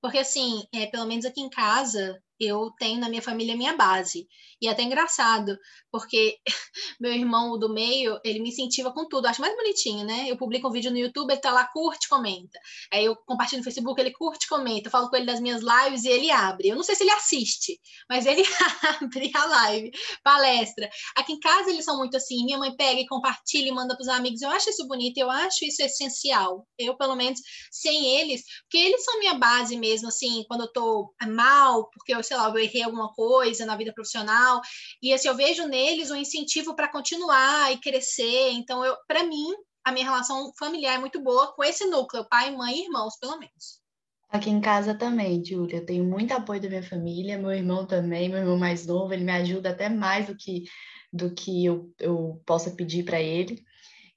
Porque, 0.00 0.18
assim, 0.18 0.64
é, 0.74 0.86
pelo 0.86 1.06
menos 1.06 1.24
aqui 1.24 1.40
em 1.40 1.50
casa, 1.50 2.20
eu 2.40 2.70
tenho 2.78 2.98
na 2.98 3.08
minha 3.08 3.22
família 3.22 3.56
minha 3.56 3.76
base. 3.76 4.26
E 4.62 4.68
é 4.68 4.70
até 4.70 4.82
engraçado, 4.82 5.56
porque 5.90 6.38
meu 7.00 7.12
irmão 7.12 7.58
do 7.58 7.72
meio, 7.72 8.18
ele 8.24 8.40
me 8.40 8.50
incentiva 8.50 8.92
com 8.92 9.08
tudo. 9.08 9.26
acho 9.26 9.40
mais 9.40 9.56
bonitinho, 9.56 10.04
né? 10.04 10.26
Eu 10.28 10.36
publico 10.36 10.68
um 10.68 10.70
vídeo 10.70 10.90
no 10.90 10.98
YouTube, 10.98 11.30
ele 11.30 11.40
tá 11.40 11.50
lá, 11.50 11.66
curte, 11.72 12.08
comenta. 12.08 12.58
Aí 12.92 13.04
eu 13.04 13.16
compartilho 13.26 13.60
no 13.60 13.64
Facebook, 13.64 14.00
ele 14.00 14.12
curte, 14.12 14.48
comenta. 14.48 14.88
Eu 14.88 14.90
falo 14.90 15.08
com 15.08 15.16
ele 15.16 15.26
das 15.26 15.40
minhas 15.40 15.62
lives 15.62 16.04
e 16.04 16.08
ele 16.08 16.30
abre. 16.30 16.68
Eu 16.68 16.76
não 16.76 16.82
sei 16.82 16.94
se 16.94 17.02
ele 17.02 17.10
assiste, 17.10 17.80
mas 18.08 18.26
ele 18.26 18.42
abre 19.00 19.30
a 19.34 19.46
live, 19.46 19.90
palestra. 20.22 20.88
Aqui 21.16 21.32
em 21.32 21.40
casa 21.40 21.70
eles 21.70 21.84
são 21.84 21.96
muito 21.96 22.16
assim, 22.16 22.44
minha 22.44 22.58
mãe 22.58 22.74
pega 22.76 23.00
e 23.00 23.06
compartilha 23.06 23.68
e 23.68 23.72
manda 23.72 23.94
para 23.96 24.02
os 24.02 24.08
amigos. 24.08 24.42
Eu 24.42 24.50
acho 24.50 24.70
isso 24.70 24.86
bonito, 24.86 25.18
eu 25.18 25.30
acho 25.30 25.64
isso 25.64 25.82
essencial. 25.82 26.66
Eu, 26.78 26.96
pelo 26.96 27.16
menos, 27.16 27.40
sem 27.70 28.18
eles, 28.18 28.42
porque 28.62 28.78
eles 28.78 29.04
são 29.04 29.18
minha 29.18 29.34
base 29.34 29.76
mesmo, 29.76 30.08
assim, 30.08 30.44
quando 30.48 30.62
eu 30.62 30.72
tô 30.72 31.14
mal, 31.28 31.88
porque 31.90 32.14
eu 32.14 32.22
sei 32.30 32.36
lá, 32.36 32.48
eu 32.48 32.58
errei 32.58 32.82
alguma 32.82 33.12
coisa 33.12 33.66
na 33.66 33.76
vida 33.76 33.92
profissional. 33.92 34.60
E 35.02 35.12
assim, 35.12 35.26
eu 35.26 35.34
vejo 35.34 35.66
neles 35.66 36.12
um 36.12 36.16
incentivo 36.16 36.76
para 36.76 36.90
continuar 36.90 37.72
e 37.72 37.78
crescer. 37.78 38.50
Então, 38.52 38.84
eu, 38.84 38.96
para 39.08 39.24
mim, 39.24 39.48
a 39.84 39.90
minha 39.90 40.04
relação 40.04 40.52
familiar 40.56 40.94
é 40.94 40.98
muito 40.98 41.20
boa 41.20 41.52
com 41.54 41.64
esse 41.64 41.84
núcleo, 41.86 42.24
pai, 42.30 42.54
mãe 42.54 42.76
e 42.76 42.84
irmãos, 42.84 43.18
pelo 43.18 43.36
menos. 43.36 43.80
Aqui 44.28 44.48
em 44.48 44.60
casa 44.60 44.94
também, 44.94 45.44
Júlia, 45.44 45.78
eu 45.78 45.84
tenho 45.84 46.04
muito 46.04 46.30
apoio 46.32 46.60
da 46.60 46.68
minha 46.68 46.84
família, 46.84 47.36
meu 47.36 47.50
irmão 47.50 47.84
também, 47.84 48.28
meu 48.28 48.38
irmão 48.38 48.56
mais 48.56 48.86
novo, 48.86 49.12
ele 49.12 49.24
me 49.24 49.32
ajuda 49.32 49.70
até 49.70 49.88
mais 49.88 50.28
do 50.28 50.36
que 50.36 50.64
do 51.12 51.34
que 51.34 51.64
eu, 51.64 51.92
eu 51.98 52.40
possa 52.46 52.70
pedir 52.70 53.04
para 53.04 53.20
ele. 53.20 53.60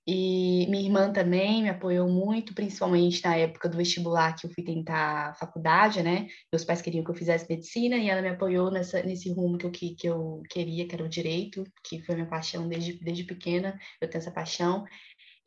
E 0.06 0.68
minha 0.68 0.84
irmã 0.84 1.14
também 1.14 1.64
me 1.64 1.70
apoiou 1.70 2.10
muito, 2.10 2.54
principalmente 2.54 3.24
na 3.24 3.38
época 3.38 3.70
do 3.70 3.78
vestibular 3.78 4.36
que 4.36 4.46
eu 4.46 4.52
fui 4.52 4.64
tentar 4.64 5.34
faculdade, 5.36 6.04
né? 6.04 6.28
Meus 6.52 6.66
pais 6.66 6.82
queriam 6.82 7.06
que 7.06 7.12
eu 7.12 7.16
fizesse 7.16 7.46
medicina 7.50 7.96
e 7.96 8.10
ela 8.10 8.22
me 8.22 8.28
apoiou 8.28 8.70
nessa, 8.70 9.02
nesse 9.02 9.32
rumo 9.32 9.58
que 9.58 9.66
eu, 9.66 9.72
que, 9.72 9.96
que 9.96 10.08
eu 10.08 10.44
queria, 10.50 10.86
que 10.86 10.94
era 10.94 11.06
o 11.06 11.10
direito, 11.10 11.64
que 11.86 12.02
foi 12.02 12.16
minha 12.16 12.28
paixão 12.28 12.68
desde, 12.68 13.00
desde 13.00 13.24
pequena, 13.24 13.80
eu 14.02 14.10
tenho 14.10 14.22
essa 14.22 14.32
paixão. 14.32 14.86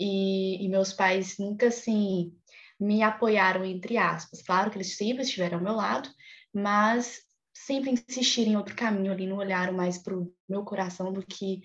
E, 0.01 0.65
e 0.65 0.69
meus 0.69 0.93
pais 0.93 1.37
nunca, 1.39 1.67
assim, 1.67 2.33
me 2.81 3.03
apoiaram, 3.03 3.63
entre 3.65 3.99
aspas. 3.99 4.41
Claro 4.43 4.71
que 4.71 4.79
eles 4.79 4.97
sempre 4.97 5.23
estiveram 5.23 5.59
ao 5.59 5.65
meu 5.65 5.75
lado, 5.75 6.09
mas 6.55 7.27
sempre 7.55 7.91
insistiram 7.91 8.53
em 8.53 8.57
outro 8.57 8.75
caminho 8.77 9.13
ali, 9.13 9.27
não 9.27 9.39
olharam 9.39 9.73
mais 9.73 9.99
para 9.99 10.17
o 10.17 10.33
meu 10.49 10.63
coração 10.63 11.13
do 11.13 11.25
que 11.25 11.63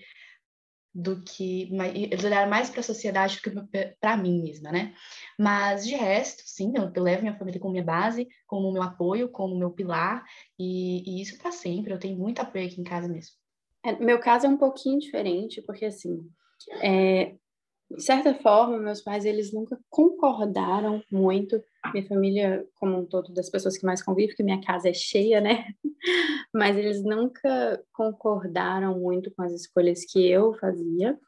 do 0.94 1.22
que 1.22 1.70
eles 1.94 2.24
olharam 2.24 2.50
mais 2.50 2.68
para 2.68 2.80
a 2.80 2.84
sociedade 2.84 3.40
do 3.42 3.66
que 3.66 3.96
para 4.00 4.16
mim 4.16 4.42
mesma, 4.42 4.70
né? 4.70 4.94
Mas 5.38 5.86
de 5.86 5.94
resto, 5.94 6.42
sim, 6.44 6.72
eu, 6.76 6.90
eu, 6.94 7.02
levo 7.02 7.22
minha 7.22 7.36
família 7.36 7.60
como 7.60 7.72
minha 7.72 7.84
base, 7.84 8.28
como 8.46 8.72
meu 8.72 8.82
apoio, 8.82 9.30
como 9.30 9.56
meu 9.56 9.70
pilar 9.70 10.22
e, 10.58 11.02
e 11.06 11.22
isso 11.22 11.38
para 11.38 11.50
sempre. 11.50 11.92
Eu 11.92 11.98
tenho 11.98 12.18
muito 12.18 12.40
apoio 12.40 12.66
aqui 12.66 12.80
em 12.80 12.84
casa 12.84 13.08
mesmo. 13.08 13.34
É, 13.84 13.98
meu 13.98 14.20
caso 14.20 14.46
é 14.46 14.48
um 14.48 14.56
pouquinho 14.56 15.00
diferente, 15.00 15.62
porque 15.62 15.86
assim, 15.86 16.28
é, 16.82 17.34
de 17.90 18.02
certa 18.02 18.34
forma, 18.34 18.78
meus 18.78 19.00
pais 19.00 19.24
eles 19.24 19.52
nunca 19.52 19.78
concordaram 19.88 21.02
muito 21.10 21.62
minha 21.92 22.06
família 22.06 22.66
como 22.74 22.98
um 22.98 23.06
todo, 23.06 23.32
das 23.32 23.50
pessoas 23.50 23.76
que 23.76 23.84
mais 23.84 24.02
convivem, 24.02 24.28
porque 24.28 24.42
minha 24.42 24.60
casa 24.60 24.88
é 24.88 24.94
cheia, 24.94 25.40
né? 25.40 25.66
Mas 26.54 26.76
eles 26.76 27.02
nunca 27.02 27.82
concordaram 27.92 28.98
muito 28.98 29.30
com 29.34 29.42
as 29.42 29.52
escolhas 29.52 30.04
que 30.04 30.28
eu 30.28 30.54
fazia. 30.54 31.18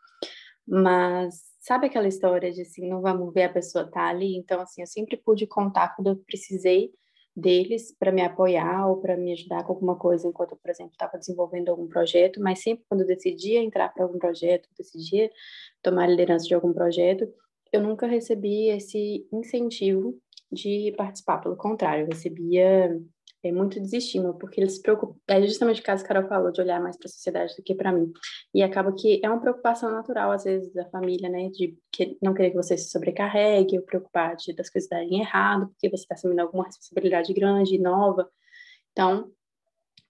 Mas 0.66 1.42
sabe 1.60 1.86
aquela 1.86 2.08
história 2.08 2.52
de 2.52 2.62
assim, 2.62 2.88
não 2.88 3.00
vamos 3.00 3.32
ver 3.32 3.44
a 3.44 3.52
pessoa 3.52 3.90
tá 3.90 4.08
ali? 4.08 4.36
Então, 4.36 4.60
assim, 4.60 4.80
eu 4.82 4.86
sempre 4.86 5.16
pude 5.16 5.46
contar 5.46 5.94
quando 5.94 6.08
eu 6.08 6.16
precisei 6.16 6.92
deles 7.36 7.94
para 7.98 8.12
me 8.12 8.22
apoiar 8.22 8.86
ou 8.88 9.00
para 9.00 9.16
me 9.16 9.32
ajudar 9.32 9.64
com 9.64 9.72
alguma 9.72 9.96
coisa 9.96 10.28
enquanto 10.28 10.56
por 10.56 10.70
exemplo, 10.70 10.92
estava 10.92 11.18
desenvolvendo 11.18 11.68
algum 11.68 11.88
projeto, 11.88 12.40
mas 12.40 12.62
sempre 12.62 12.84
quando 12.88 13.00
eu 13.00 13.06
decidia 13.06 13.60
entrar 13.60 13.88
para 13.92 14.04
algum 14.04 14.18
projeto, 14.18 14.68
decidia 14.78 15.30
tomar 15.82 16.06
liderança 16.06 16.46
de 16.46 16.54
algum 16.54 16.72
projeto, 16.72 17.28
eu 17.72 17.82
nunca 17.82 18.06
recebi 18.06 18.68
esse 18.68 19.26
incentivo 19.32 20.16
de 20.54 20.94
participar. 20.96 21.38
Pelo 21.38 21.56
contrário, 21.56 22.04
eu 22.04 22.08
recebia 22.08 22.98
é 23.48 23.52
muito 23.52 23.80
desestímulo, 23.80 24.34
porque 24.38 24.60
eles 24.60 24.76
se 24.76 24.82
preocupam, 24.82 25.16
é 25.28 25.42
justamente 25.42 25.80
o 25.80 25.84
caso 25.84 26.02
que 26.02 26.10
a 26.10 26.14
Carol 26.14 26.28
falou, 26.28 26.50
de 26.50 26.60
olhar 26.60 26.80
mais 26.80 26.96
para 26.96 27.06
a 27.06 27.10
sociedade 27.10 27.54
do 27.56 27.62
que 27.62 27.74
para 27.74 27.92
mim. 27.92 28.10
E 28.54 28.62
acaba 28.62 28.92
que 28.94 29.20
é 29.22 29.28
uma 29.28 29.40
preocupação 29.40 29.90
natural, 29.90 30.30
às 30.30 30.44
vezes, 30.44 30.72
da 30.72 30.86
família, 30.86 31.28
né, 31.28 31.48
de 31.50 31.76
que, 31.92 32.16
não 32.22 32.32
querer 32.32 32.50
que 32.50 32.56
você 32.56 32.76
se 32.76 32.90
sobrecarregue, 32.90 33.78
ou 33.78 33.84
preocupar 33.84 34.34
de, 34.36 34.54
das 34.54 34.70
coisas 34.70 34.88
darem 34.88 35.20
errado, 35.20 35.68
porque 35.68 35.90
você 35.90 36.02
está 36.02 36.14
assumindo 36.14 36.40
alguma 36.40 36.64
responsabilidade 36.64 37.32
grande, 37.34 37.78
nova. 37.78 38.28
Então, 38.92 39.30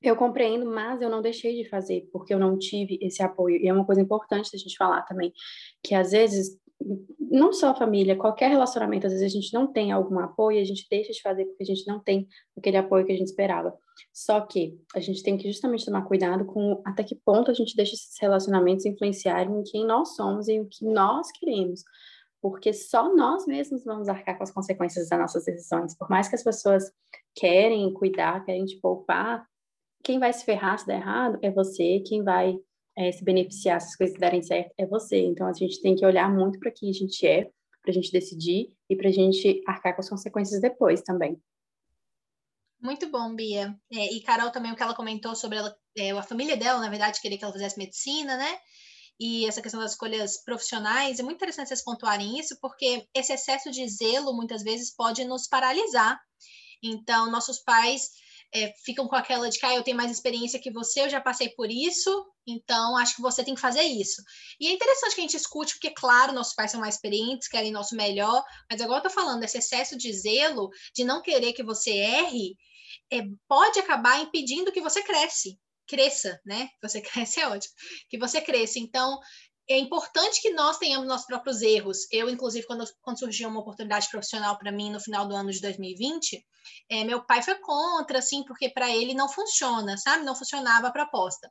eu 0.00 0.14
compreendo, 0.14 0.66
mas 0.66 1.00
eu 1.00 1.08
não 1.08 1.22
deixei 1.22 1.56
de 1.60 1.68
fazer, 1.68 2.08
porque 2.12 2.32
eu 2.32 2.38
não 2.38 2.58
tive 2.58 2.98
esse 3.00 3.22
apoio. 3.22 3.56
E 3.56 3.66
é 3.66 3.72
uma 3.72 3.86
coisa 3.86 4.00
importante 4.00 4.52
da 4.52 4.58
gente 4.58 4.76
falar 4.76 5.02
também, 5.02 5.32
que 5.82 5.94
às 5.94 6.12
vezes 6.12 6.56
não 7.18 7.52
só 7.52 7.70
a 7.70 7.74
família, 7.74 8.16
qualquer 8.16 8.50
relacionamento, 8.50 9.06
às 9.06 9.12
vezes 9.12 9.26
a 9.26 9.34
gente 9.34 9.52
não 9.52 9.66
tem 9.66 9.90
algum 9.90 10.18
apoio, 10.18 10.60
a 10.60 10.64
gente 10.64 10.86
deixa 10.90 11.12
de 11.12 11.20
fazer 11.22 11.44
porque 11.46 11.62
a 11.62 11.66
gente 11.66 11.86
não 11.86 11.98
tem 11.98 12.28
aquele 12.56 12.76
apoio 12.76 13.04
que 13.04 13.12
a 13.12 13.16
gente 13.16 13.28
esperava. 13.28 13.76
Só 14.12 14.40
que 14.40 14.78
a 14.94 15.00
gente 15.00 15.22
tem 15.22 15.36
que 15.36 15.50
justamente 15.50 15.84
tomar 15.84 16.02
cuidado 16.02 16.44
com 16.44 16.82
até 16.84 17.02
que 17.02 17.14
ponto 17.14 17.50
a 17.50 17.54
gente 17.54 17.76
deixa 17.76 17.94
esses 17.94 18.16
relacionamentos 18.20 18.84
influenciarem 18.84 19.58
em 19.58 19.62
quem 19.62 19.86
nós 19.86 20.14
somos 20.14 20.48
e 20.48 20.60
o 20.60 20.68
que 20.68 20.84
nós 20.84 21.30
queremos. 21.32 21.82
Porque 22.40 22.72
só 22.72 23.14
nós 23.14 23.46
mesmos 23.46 23.84
vamos 23.84 24.08
arcar 24.08 24.36
com 24.36 24.44
as 24.44 24.52
consequências 24.52 25.08
das 25.08 25.18
nossas 25.18 25.44
decisões. 25.44 25.96
Por 25.96 26.10
mais 26.10 26.28
que 26.28 26.34
as 26.34 26.42
pessoas 26.42 26.92
querem 27.34 27.92
cuidar, 27.92 28.44
querem 28.44 28.64
te 28.64 28.78
poupar, 28.80 29.46
quem 30.02 30.18
vai 30.18 30.32
se 30.32 30.44
ferrar 30.44 30.78
se 30.78 30.86
der 30.86 30.96
errado 30.96 31.38
é 31.40 31.50
você, 31.50 32.00
quem 32.06 32.22
vai 32.22 32.58
é, 32.96 33.10
se 33.10 33.24
beneficiar 33.24 33.80
se 33.80 33.88
as 33.88 33.96
coisas 33.96 34.18
derem 34.18 34.42
certo 34.42 34.72
é 34.78 34.86
você. 34.86 35.18
Então 35.18 35.46
a 35.46 35.52
gente 35.52 35.80
tem 35.80 35.94
que 35.94 36.06
olhar 36.06 36.32
muito 36.32 36.58
para 36.58 36.70
quem 36.70 36.90
a 36.90 36.92
gente 36.92 37.26
é, 37.26 37.50
para 37.82 37.90
a 37.90 37.92
gente 37.92 38.10
decidir 38.10 38.72
e 38.88 38.96
para 38.96 39.08
a 39.08 39.12
gente 39.12 39.62
arcar 39.66 39.94
com 39.94 40.00
as 40.00 40.08
consequências 40.08 40.60
depois 40.60 41.02
também. 41.02 41.40
Muito 42.80 43.08
bom, 43.08 43.34
Bia. 43.34 43.74
É, 43.92 44.12
e 44.12 44.20
Carol 44.20 44.50
também, 44.50 44.72
o 44.72 44.76
que 44.76 44.82
ela 44.82 44.94
comentou 44.94 45.34
sobre 45.34 45.58
ela, 45.58 45.74
é, 45.96 46.10
a 46.10 46.22
família 46.22 46.56
dela, 46.56 46.80
na 46.80 46.90
verdade, 46.90 47.20
queria 47.20 47.38
que 47.38 47.44
ela 47.44 47.52
fizesse 47.52 47.78
medicina, 47.78 48.36
né? 48.36 48.58
E 49.18 49.46
essa 49.46 49.62
questão 49.62 49.80
das 49.80 49.92
escolhas 49.92 50.42
profissionais, 50.42 51.18
é 51.18 51.22
muito 51.22 51.36
interessante 51.36 51.68
vocês 51.68 51.84
pontuarem 51.84 52.38
isso, 52.38 52.58
porque 52.60 53.06
esse 53.14 53.32
excesso 53.32 53.70
de 53.70 53.88
zelo, 53.88 54.34
muitas 54.34 54.62
vezes, 54.62 54.94
pode 54.94 55.24
nos 55.24 55.46
paralisar. 55.46 56.20
Então, 56.82 57.30
nossos 57.30 57.60
pais 57.60 58.10
é, 58.52 58.72
ficam 58.84 59.06
com 59.06 59.16
aquela 59.16 59.48
de 59.48 59.58
que 59.58 59.66
ah, 59.66 59.74
eu 59.74 59.82
tenho 59.82 59.96
mais 59.96 60.10
experiência 60.10 60.60
que 60.60 60.70
você, 60.70 61.02
eu 61.02 61.10
já 61.10 61.20
passei 61.20 61.50
por 61.50 61.70
isso, 61.70 62.10
então 62.46 62.96
acho 62.96 63.16
que 63.16 63.22
você 63.22 63.44
tem 63.44 63.54
que 63.54 63.60
fazer 63.60 63.82
isso. 63.82 64.22
E 64.60 64.68
é 64.68 64.72
interessante 64.72 65.14
que 65.14 65.20
a 65.20 65.24
gente 65.24 65.36
escute, 65.36 65.74
porque, 65.74 65.90
claro, 65.90 66.32
nossos 66.32 66.54
pais 66.54 66.70
são 66.70 66.80
mais 66.80 66.94
experientes, 66.94 67.48
querem 67.48 67.72
nosso 67.72 67.96
melhor, 67.96 68.44
mas 68.70 68.80
agora 68.80 68.98
eu 68.98 69.04
tô 69.04 69.10
falando, 69.10 69.42
esse 69.42 69.58
excesso 69.58 69.96
de 69.96 70.12
zelo, 70.12 70.70
de 70.94 71.04
não 71.04 71.22
querer 71.22 71.52
que 71.52 71.62
você 71.62 71.90
erre, 71.90 72.56
é, 73.12 73.22
pode 73.48 73.78
acabar 73.78 74.20
impedindo 74.20 74.72
que 74.72 74.80
você 74.80 75.02
cresce, 75.02 75.58
cresça, 75.86 76.40
né? 76.44 76.68
Você 76.82 77.00
cresce 77.02 77.40
é 77.40 77.48
ótimo, 77.48 77.74
que 78.08 78.18
você 78.18 78.40
cresça. 78.40 78.78
Então, 78.78 79.18
é 79.68 79.78
importante 79.78 80.42
que 80.42 80.50
nós 80.50 80.78
tenhamos 80.78 81.08
nossos 81.08 81.26
próprios 81.26 81.62
erros. 81.62 82.06
Eu, 82.10 82.28
inclusive, 82.28 82.66
quando, 82.66 82.84
quando 83.00 83.18
surgiu 83.18 83.48
uma 83.48 83.60
oportunidade 83.60 84.08
profissional 84.10 84.58
para 84.58 84.70
mim 84.70 84.90
no 84.90 85.00
final 85.00 85.26
do 85.26 85.34
ano 85.34 85.50
de 85.50 85.60
2020, 85.60 86.44
é, 86.90 87.04
meu 87.04 87.24
pai 87.24 87.42
foi 87.42 87.54
contra, 87.56 88.18
assim, 88.18 88.44
porque 88.44 88.68
para 88.68 88.94
ele 88.94 89.14
não 89.14 89.28
funciona, 89.28 89.96
sabe? 89.96 90.24
Não 90.24 90.36
funcionava 90.36 90.88
a 90.88 90.92
proposta. 90.92 91.50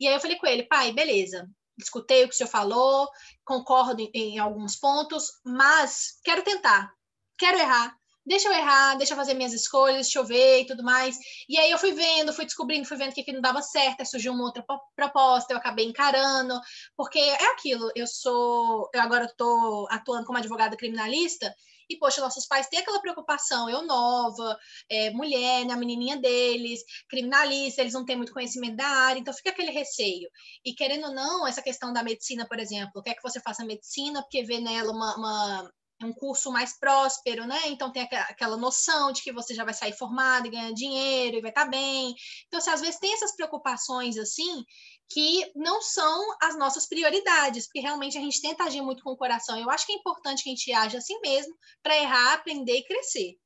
E 0.00 0.08
aí 0.08 0.14
eu 0.14 0.20
falei 0.20 0.36
com 0.36 0.46
ele, 0.46 0.64
pai, 0.64 0.92
beleza, 0.92 1.48
escutei 1.78 2.24
o 2.24 2.28
que 2.28 2.34
o 2.34 2.36
senhor 2.36 2.50
falou, 2.50 3.08
concordo 3.44 4.02
em, 4.02 4.10
em 4.14 4.38
alguns 4.38 4.76
pontos, 4.76 5.28
mas 5.44 6.18
quero 6.24 6.42
tentar, 6.42 6.92
quero 7.38 7.58
errar, 7.58 7.96
deixa 8.24 8.48
eu 8.48 8.52
errar, 8.52 8.96
deixa 8.96 9.12
eu 9.12 9.16
fazer 9.16 9.34
minhas 9.34 9.52
escolhas, 9.52 10.06
deixa 10.06 10.18
eu 10.18 10.24
ver 10.24 10.62
e 10.62 10.66
tudo 10.66 10.82
mais. 10.82 11.16
E 11.48 11.58
aí 11.58 11.70
eu 11.70 11.78
fui 11.78 11.92
vendo, 11.92 12.32
fui 12.32 12.44
descobrindo, 12.44 12.86
fui 12.86 12.96
vendo 12.96 13.12
que 13.12 13.20
aqui 13.20 13.32
não 13.32 13.40
dava 13.40 13.62
certo, 13.62 14.00
aí 14.00 14.06
surgiu 14.06 14.32
uma 14.32 14.44
outra 14.44 14.64
proposta, 14.96 15.52
eu 15.52 15.58
acabei 15.58 15.86
encarando, 15.86 16.58
porque 16.96 17.18
é 17.18 17.46
aquilo, 17.52 17.90
eu 17.94 18.06
sou, 18.06 18.88
eu 18.94 19.00
agora 19.00 19.24
estou 19.24 19.86
atuando 19.90 20.26
como 20.26 20.38
advogada 20.38 20.76
criminalista, 20.76 21.52
e, 21.92 21.98
poxa, 21.98 22.20
nossos 22.22 22.46
pais 22.46 22.68
têm 22.68 22.78
aquela 22.78 23.00
preocupação, 23.00 23.68
eu 23.68 23.82
nova, 23.82 24.58
é, 24.88 25.10
mulher, 25.10 25.64
né, 25.66 25.74
a 25.74 25.76
menininha 25.76 26.16
deles, 26.16 26.80
criminalista, 27.08 27.82
eles 27.82 27.92
não 27.92 28.04
têm 28.04 28.16
muito 28.16 28.32
conhecimento 28.32 28.76
da 28.76 28.86
área, 28.86 29.20
então 29.20 29.34
fica 29.34 29.50
aquele 29.50 29.70
receio. 29.70 30.28
E 30.64 30.74
querendo 30.74 31.08
ou 31.08 31.14
não, 31.14 31.46
essa 31.46 31.60
questão 31.60 31.92
da 31.92 32.02
medicina, 32.02 32.46
por 32.48 32.58
exemplo, 32.58 33.02
quer 33.02 33.14
que 33.14 33.22
você 33.22 33.40
faça 33.40 33.64
medicina 33.64 34.22
porque 34.22 34.42
vê 34.42 34.58
nela 34.58 34.90
uma, 34.90 35.16
uma 35.16 35.72
um 36.06 36.12
curso 36.12 36.50
mais 36.50 36.78
próspero, 36.78 37.46
né? 37.46 37.60
Então 37.66 37.92
tem 37.92 38.02
aquela 38.02 38.56
noção 38.56 39.12
de 39.12 39.22
que 39.22 39.32
você 39.32 39.54
já 39.54 39.64
vai 39.64 39.74
sair 39.74 39.92
formado 39.92 40.46
e 40.46 40.50
ganhar 40.50 40.72
dinheiro 40.72 41.36
e 41.36 41.40
vai 41.40 41.50
estar 41.50 41.64
tá 41.64 41.70
bem. 41.70 42.14
Então, 42.46 42.60
se 42.60 42.70
às 42.70 42.80
vezes 42.80 42.98
tem 42.98 43.12
essas 43.14 43.34
preocupações 43.34 44.16
assim, 44.16 44.64
que 45.08 45.50
não 45.54 45.82
são 45.82 46.36
as 46.40 46.56
nossas 46.56 46.86
prioridades, 46.86 47.66
porque 47.66 47.80
realmente 47.80 48.16
a 48.16 48.20
gente 48.20 48.40
tenta 48.40 48.64
agir 48.64 48.80
muito 48.80 49.02
com 49.02 49.10
o 49.10 49.16
coração. 49.16 49.58
Eu 49.58 49.70
acho 49.70 49.86
que 49.86 49.92
é 49.92 49.96
importante 49.96 50.42
que 50.42 50.50
a 50.50 50.52
gente 50.52 50.72
age 50.72 50.96
assim 50.96 51.20
mesmo 51.20 51.54
para 51.82 51.96
errar, 51.96 52.34
aprender 52.34 52.76
e 52.76 52.84
crescer. 52.84 53.36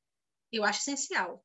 Eu 0.51 0.63
acho 0.63 0.79
essencial. 0.79 1.43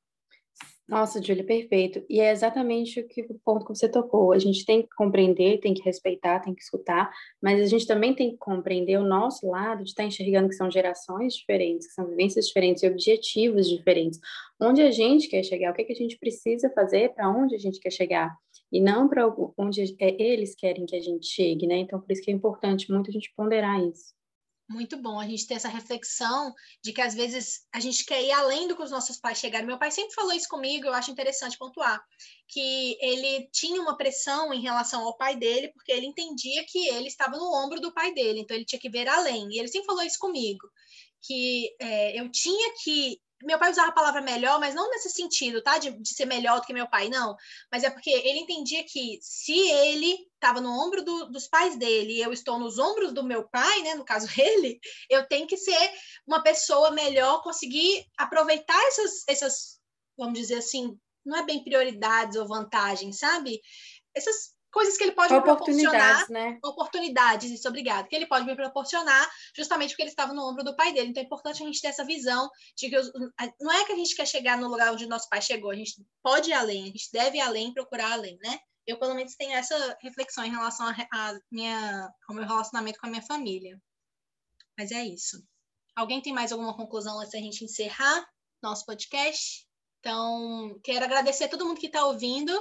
Nossa, 0.93 1.23
Júlia, 1.23 1.43
perfeito. 1.43 2.05
E 2.07 2.21
é 2.21 2.31
exatamente 2.31 3.01
o, 3.01 3.09
que, 3.09 3.23
o 3.23 3.41
ponto 3.43 3.65
que 3.65 3.75
você 3.75 3.89
tocou. 3.89 4.31
A 4.31 4.39
gente 4.39 4.63
tem 4.67 4.83
que 4.83 4.89
compreender, 4.95 5.59
tem 5.59 5.73
que 5.73 5.81
respeitar, 5.81 6.41
tem 6.41 6.55
que 6.55 6.61
escutar, 6.61 7.11
mas 7.41 7.63
a 7.63 7.65
gente 7.65 7.87
também 7.87 8.15
tem 8.15 8.33
que 8.33 8.37
compreender 8.37 8.99
o 8.99 9.03
nosso 9.03 9.49
lado 9.49 9.85
de 9.85 9.89
estar 9.89 10.05
enxergando 10.05 10.51
que 10.51 10.55
são 10.55 10.71
gerações 10.71 11.35
diferentes, 11.35 11.87
que 11.87 11.95
são 11.95 12.07
vivências 12.07 12.47
diferentes 12.47 12.83
e 12.83 12.89
objetivos 12.89 13.71
diferentes. 13.71 14.21
Onde 14.61 14.83
a 14.83 14.91
gente 14.91 15.29
quer 15.29 15.43
chegar, 15.43 15.73
o 15.73 15.75
que, 15.75 15.81
é 15.81 15.85
que 15.87 15.95
a 15.95 15.97
gente 15.97 16.19
precisa 16.19 16.69
fazer 16.69 17.15
para 17.15 17.27
onde 17.27 17.55
a 17.55 17.59
gente 17.59 17.81
quer 17.81 17.91
chegar, 17.91 18.37
e 18.71 18.79
não 18.79 19.09
para 19.09 19.27
onde 19.57 19.97
é, 19.99 20.23
eles 20.23 20.55
querem 20.55 20.85
que 20.85 20.95
a 20.95 21.01
gente 21.01 21.27
chegue, 21.27 21.67
né? 21.67 21.79
Então, 21.79 22.03
por 22.03 22.13
isso 22.13 22.21
que 22.21 22.31
é 22.31 22.35
importante 22.35 22.93
muito 22.93 23.09
a 23.09 23.13
gente 23.15 23.33
ponderar 23.35 23.83
isso. 23.83 24.13
Muito 24.73 24.97
bom 24.97 25.21
a 25.21 25.29
gente 25.29 25.47
ter 25.47 25.55
essa 25.55 25.69
reflexão 25.69 26.55
de 26.83 26.93
que 26.93 27.01
às 27.01 27.15
vezes 27.15 27.61
a 27.73 27.79
gente 27.79 28.05
quer 28.07 28.23
ir 28.23 28.33
além 28.33 28.67
do 28.67 28.75
que 28.75 28.83
os 28.83 28.91
nossos 28.91 29.19
pais 29.19 29.39
chegaram. 29.39 29.67
Meu 29.67 29.79
pai 29.79 29.91
sempre 29.91 30.15
falou 30.15 30.33
isso 30.33 30.49
comigo, 30.49 30.87
eu 30.87 30.95
acho 30.95 31.11
interessante 31.11 31.59
pontuar, 31.59 32.03
que 32.49 32.97
ele 33.01 33.49
tinha 33.53 33.81
uma 33.81 33.97
pressão 33.97 34.53
em 34.53 34.63
relação 34.63 35.05
ao 35.05 35.17
pai 35.17 35.37
dele, 35.37 35.69
porque 35.75 35.93
ele 35.93 36.07
entendia 36.07 36.65
que 36.67 36.89
ele 36.89 37.09
estava 37.09 37.37
no 37.37 37.55
ombro 37.55 37.81
do 37.81 37.93
pai 37.93 38.15
dele, 38.15 38.41
então 38.41 38.57
ele 38.57 38.65
tinha 38.65 38.81
que 38.81 38.91
ver 38.91 39.07
além. 39.09 39.49
E 39.51 39.59
ele 39.59 39.69
sempre 39.69 39.87
falou 39.87 40.03
isso 40.03 40.19
comigo, 40.19 40.67
que 41.21 41.75
é, 41.79 42.19
eu 42.19 42.31
tinha 42.31 42.73
que 42.83 43.21
meu 43.43 43.59
pai 43.59 43.71
usava 43.71 43.89
a 43.89 43.95
palavra 43.95 44.21
melhor, 44.21 44.59
mas 44.61 44.75
não 44.75 44.91
nesse 44.91 45.11
sentido, 45.11 45.63
tá? 45.63 45.79
De, 45.79 45.91
de, 45.91 46.15
ser 46.15 46.27
melhor 46.27 46.61
do 46.61 46.67
que 46.67 46.73
meu 46.73 46.89
pai, 46.89 47.09
não. 47.09 47.37
Mas 47.71 47.85
é 47.85 47.91
porque 47.91 48.11
ele 48.11 48.41
entendia 48.41 48.85
que 48.85 49.19
se 49.21 49.53
ele 49.53 50.17
estava 50.35 50.61
no 50.61 50.71
ombro 50.71 51.05
do, 51.05 51.31
dos 51.31 51.47
pais 51.49 51.77
dele 51.77 52.15
e 52.15 52.21
eu 52.21 52.33
estou 52.33 52.59
nos 52.59 52.79
ombros 52.79 53.13
do 53.13 53.25
meu 53.25 53.49
pai, 53.49 53.83
né? 53.83 53.95
No 53.95 54.05
caso 54.05 54.27
ele, 54.41 54.79
eu 55.09 55.27
tenho 55.27 55.47
que 55.47 55.57
ser 55.57 55.93
uma 56.27 56.43
pessoa 56.43 56.91
melhor, 56.91 57.43
conseguir 57.43 58.07
aproveitar 58.17 58.81
essas, 58.87 59.25
essas, 59.29 59.81
vamos 60.17 60.39
dizer 60.39 60.59
assim, 60.59 60.99
não 61.25 61.39
é 61.39 61.45
bem 61.45 61.63
prioridades 61.63 62.37
ou 62.37 62.47
vantagens, 62.47 63.19
sabe? 63.19 63.61
Essas 64.15 64.55
coisas 64.73 64.97
que 64.97 65.05
ele 65.05 65.13
pode 65.13 65.33
me 65.33 65.41
proporcionar, 65.41 66.29
né? 66.31 66.59
oportunidades, 66.65 67.51
isso, 67.51 67.69
obrigado, 67.69 68.09
que 68.09 68.17
ele 68.17 68.27
pode 68.27 68.47
me 68.47 68.57
proporcionar 68.57 69.31
justamente 69.55 69.91
porque 69.91 70.03
ele 70.03 70.11
estava 70.11 70.33
no 70.33 70.43
ombro 70.49 70.65
do 70.65 70.75
pai 70.75 70.93
dele. 70.93 71.11
Então 71.11 71.23
é 71.23 71.27
importante 71.27 71.63
a 71.63 71.67
gente 71.67 71.81
ter 71.81 71.89
essa 71.89 72.05
visão 72.05 72.49
de 72.77 72.89
que 72.89 72.99
os, 72.99 73.13
não 73.61 73.73
é 73.73 73.85
que 73.85 73.93
a 73.93 73.97
gente 73.97 74.17
quer 74.17 74.27
chegar 74.27 74.57
no 74.57 74.69
lugar 74.69 74.93
onde 74.93 75.07
nosso 75.07 75.29
pai 75.29 75.43
chegou, 75.43 75.71
a 75.71 75.77
gente 75.77 76.03
pode 76.23 76.51
ir 76.51 76.55
além, 76.55 76.85
a 76.85 76.87
gente 76.87 77.11
deve 77.13 77.37
ir 77.37 77.43
além, 77.43 77.73
procurar 77.73 78.13
além, 78.13 78.39
né? 78.43 78.59
Eu, 78.87 78.99
pelo 78.99 79.15
menos, 79.15 79.37
tenho 79.37 79.53
essa 79.53 79.97
reflexão 80.03 80.45
em 80.45 80.51
relação 80.51 80.87
a, 80.89 80.95
a 81.13 81.39
minha, 81.51 82.13
ao 82.29 82.35
meu 82.35 82.45
relacionamento 82.45 82.99
com 82.99 83.07
a 83.07 83.11
minha 83.11 83.23
família. 83.23 83.81
Mas 84.77 84.91
é 84.91 85.05
isso. 85.05 85.41
Alguém 85.95 86.21
tem 86.21 86.33
mais 86.33 86.51
alguma 86.51 86.77
conclusão 86.77 87.21
antes 87.21 87.33
da 87.33 87.39
gente 87.39 87.65
encerrar 87.65 88.27
nosso 88.63 88.85
podcast? 88.85 89.67
Então, 90.01 90.81
quero 90.83 91.05
agradecer 91.05 91.45
a 91.45 91.49
todo 91.49 91.65
mundo 91.65 91.79
que 91.79 91.87
está 91.87 92.05
ouvindo. 92.07 92.53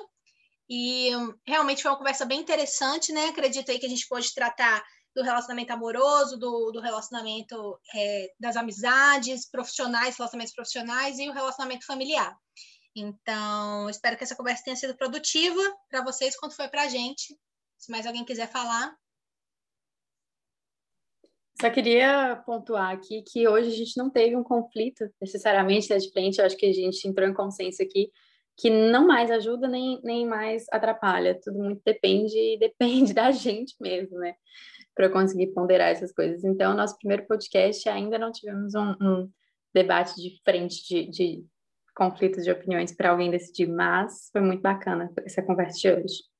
E 0.73 1.10
realmente 1.45 1.81
foi 1.81 1.91
uma 1.91 1.97
conversa 1.97 2.25
bem 2.25 2.39
interessante, 2.39 3.12
né? 3.12 3.25
Acredito 3.25 3.69
aí 3.69 3.77
que 3.77 3.86
a 3.86 3.89
gente 3.89 4.07
pode 4.07 4.34
tratar 4.34 4.81
do 5.13 5.21
relacionamento 5.21 5.73
amoroso, 5.73 6.38
do, 6.38 6.71
do 6.71 6.79
relacionamento 6.79 7.77
é, 7.93 8.31
das 8.39 8.55
amizades 8.55 9.49
profissionais, 9.49 10.15
relacionamentos 10.15 10.55
profissionais 10.55 11.19
e 11.19 11.27
o 11.27 11.34
relacionamento 11.34 11.86
familiar. 11.86 12.34
Então, 12.95 13.89
espero 13.89 14.15
que 14.15 14.23
essa 14.23 14.36
conversa 14.36 14.63
tenha 14.63 14.77
sido 14.77 14.95
produtiva 14.95 15.62
para 15.89 16.05
vocês, 16.05 16.38
quanto 16.38 16.55
foi 16.55 16.69
para 16.69 16.84
a 16.84 16.88
gente. 16.88 17.38
Se 17.77 17.91
mais 17.91 18.07
alguém 18.07 18.23
quiser 18.23 18.49
falar. 18.49 18.95
Só 21.60 21.69
queria 21.69 22.41
pontuar 22.45 22.91
aqui 22.91 23.23
que 23.23 23.45
hoje 23.45 23.67
a 23.67 23.75
gente 23.75 23.97
não 23.97 24.10
teve 24.10 24.38
um 24.38 24.43
conflito 24.43 25.03
necessariamente 25.19 25.89
né, 25.89 25.97
de 25.97 26.10
frente, 26.13 26.39
eu 26.39 26.45
acho 26.45 26.55
que 26.55 26.67
a 26.67 26.73
gente 26.73 27.05
entrou 27.05 27.27
em 27.27 27.34
consenso 27.34 27.84
aqui 27.84 28.10
que 28.57 28.69
não 28.69 29.07
mais 29.07 29.31
ajuda 29.31 29.67
nem, 29.67 29.99
nem 30.03 30.25
mais 30.25 30.65
atrapalha. 30.71 31.39
Tudo 31.41 31.59
muito 31.59 31.81
depende 31.85 32.57
depende 32.59 33.13
da 33.13 33.31
gente 33.31 33.75
mesmo, 33.79 34.17
né? 34.17 34.35
Para 34.93 35.09
conseguir 35.09 35.47
ponderar 35.47 35.89
essas 35.89 36.11
coisas. 36.11 36.43
Então, 36.43 36.75
nosso 36.75 36.97
primeiro 36.97 37.25
podcast 37.25 37.87
ainda 37.89 38.17
não 38.17 38.31
tivemos 38.31 38.75
um, 38.75 38.91
um 39.01 39.31
debate 39.73 40.15
de 40.15 40.41
frente 40.43 40.85
de, 40.87 41.09
de 41.09 41.45
conflitos 41.95 42.43
de 42.43 42.51
opiniões 42.51 42.93
para 42.93 43.11
alguém 43.11 43.31
decidir, 43.31 43.67
mas 43.67 44.29
foi 44.31 44.41
muito 44.41 44.61
bacana 44.61 45.11
essa 45.25 45.41
conversa 45.41 45.79
de 45.79 45.91
hoje. 45.91 46.31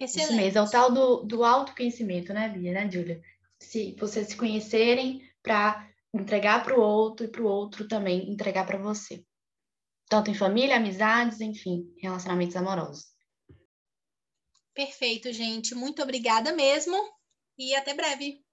Excelente. 0.00 0.30
Isso 0.30 0.36
mesmo, 0.36 0.58
é 0.58 0.62
o 0.62 0.70
tal 0.70 0.92
do, 0.92 1.16
do 1.24 1.44
autoconhecimento, 1.44 2.32
né, 2.32 2.48
Bia, 2.48 2.72
né, 2.72 2.90
Júlia? 2.90 3.20
Se 3.58 3.94
vocês 3.98 4.28
se 4.28 4.36
conhecerem 4.36 5.22
para 5.42 5.86
entregar 6.14 6.64
para 6.64 6.78
o 6.78 6.80
outro 6.80 7.26
e 7.26 7.28
para 7.28 7.42
o 7.42 7.46
outro 7.46 7.86
também 7.86 8.30
entregar 8.30 8.66
para 8.66 8.78
você. 8.78 9.22
Tanto 10.10 10.28
em 10.28 10.34
família, 10.34 10.76
amizades, 10.76 11.40
enfim, 11.40 11.94
relacionamentos 12.02 12.56
amorosos. 12.56 13.04
Perfeito, 14.74 15.32
gente. 15.32 15.72
Muito 15.72 16.02
obrigada 16.02 16.52
mesmo 16.52 16.96
e 17.56 17.76
até 17.76 17.94
breve. 17.94 18.44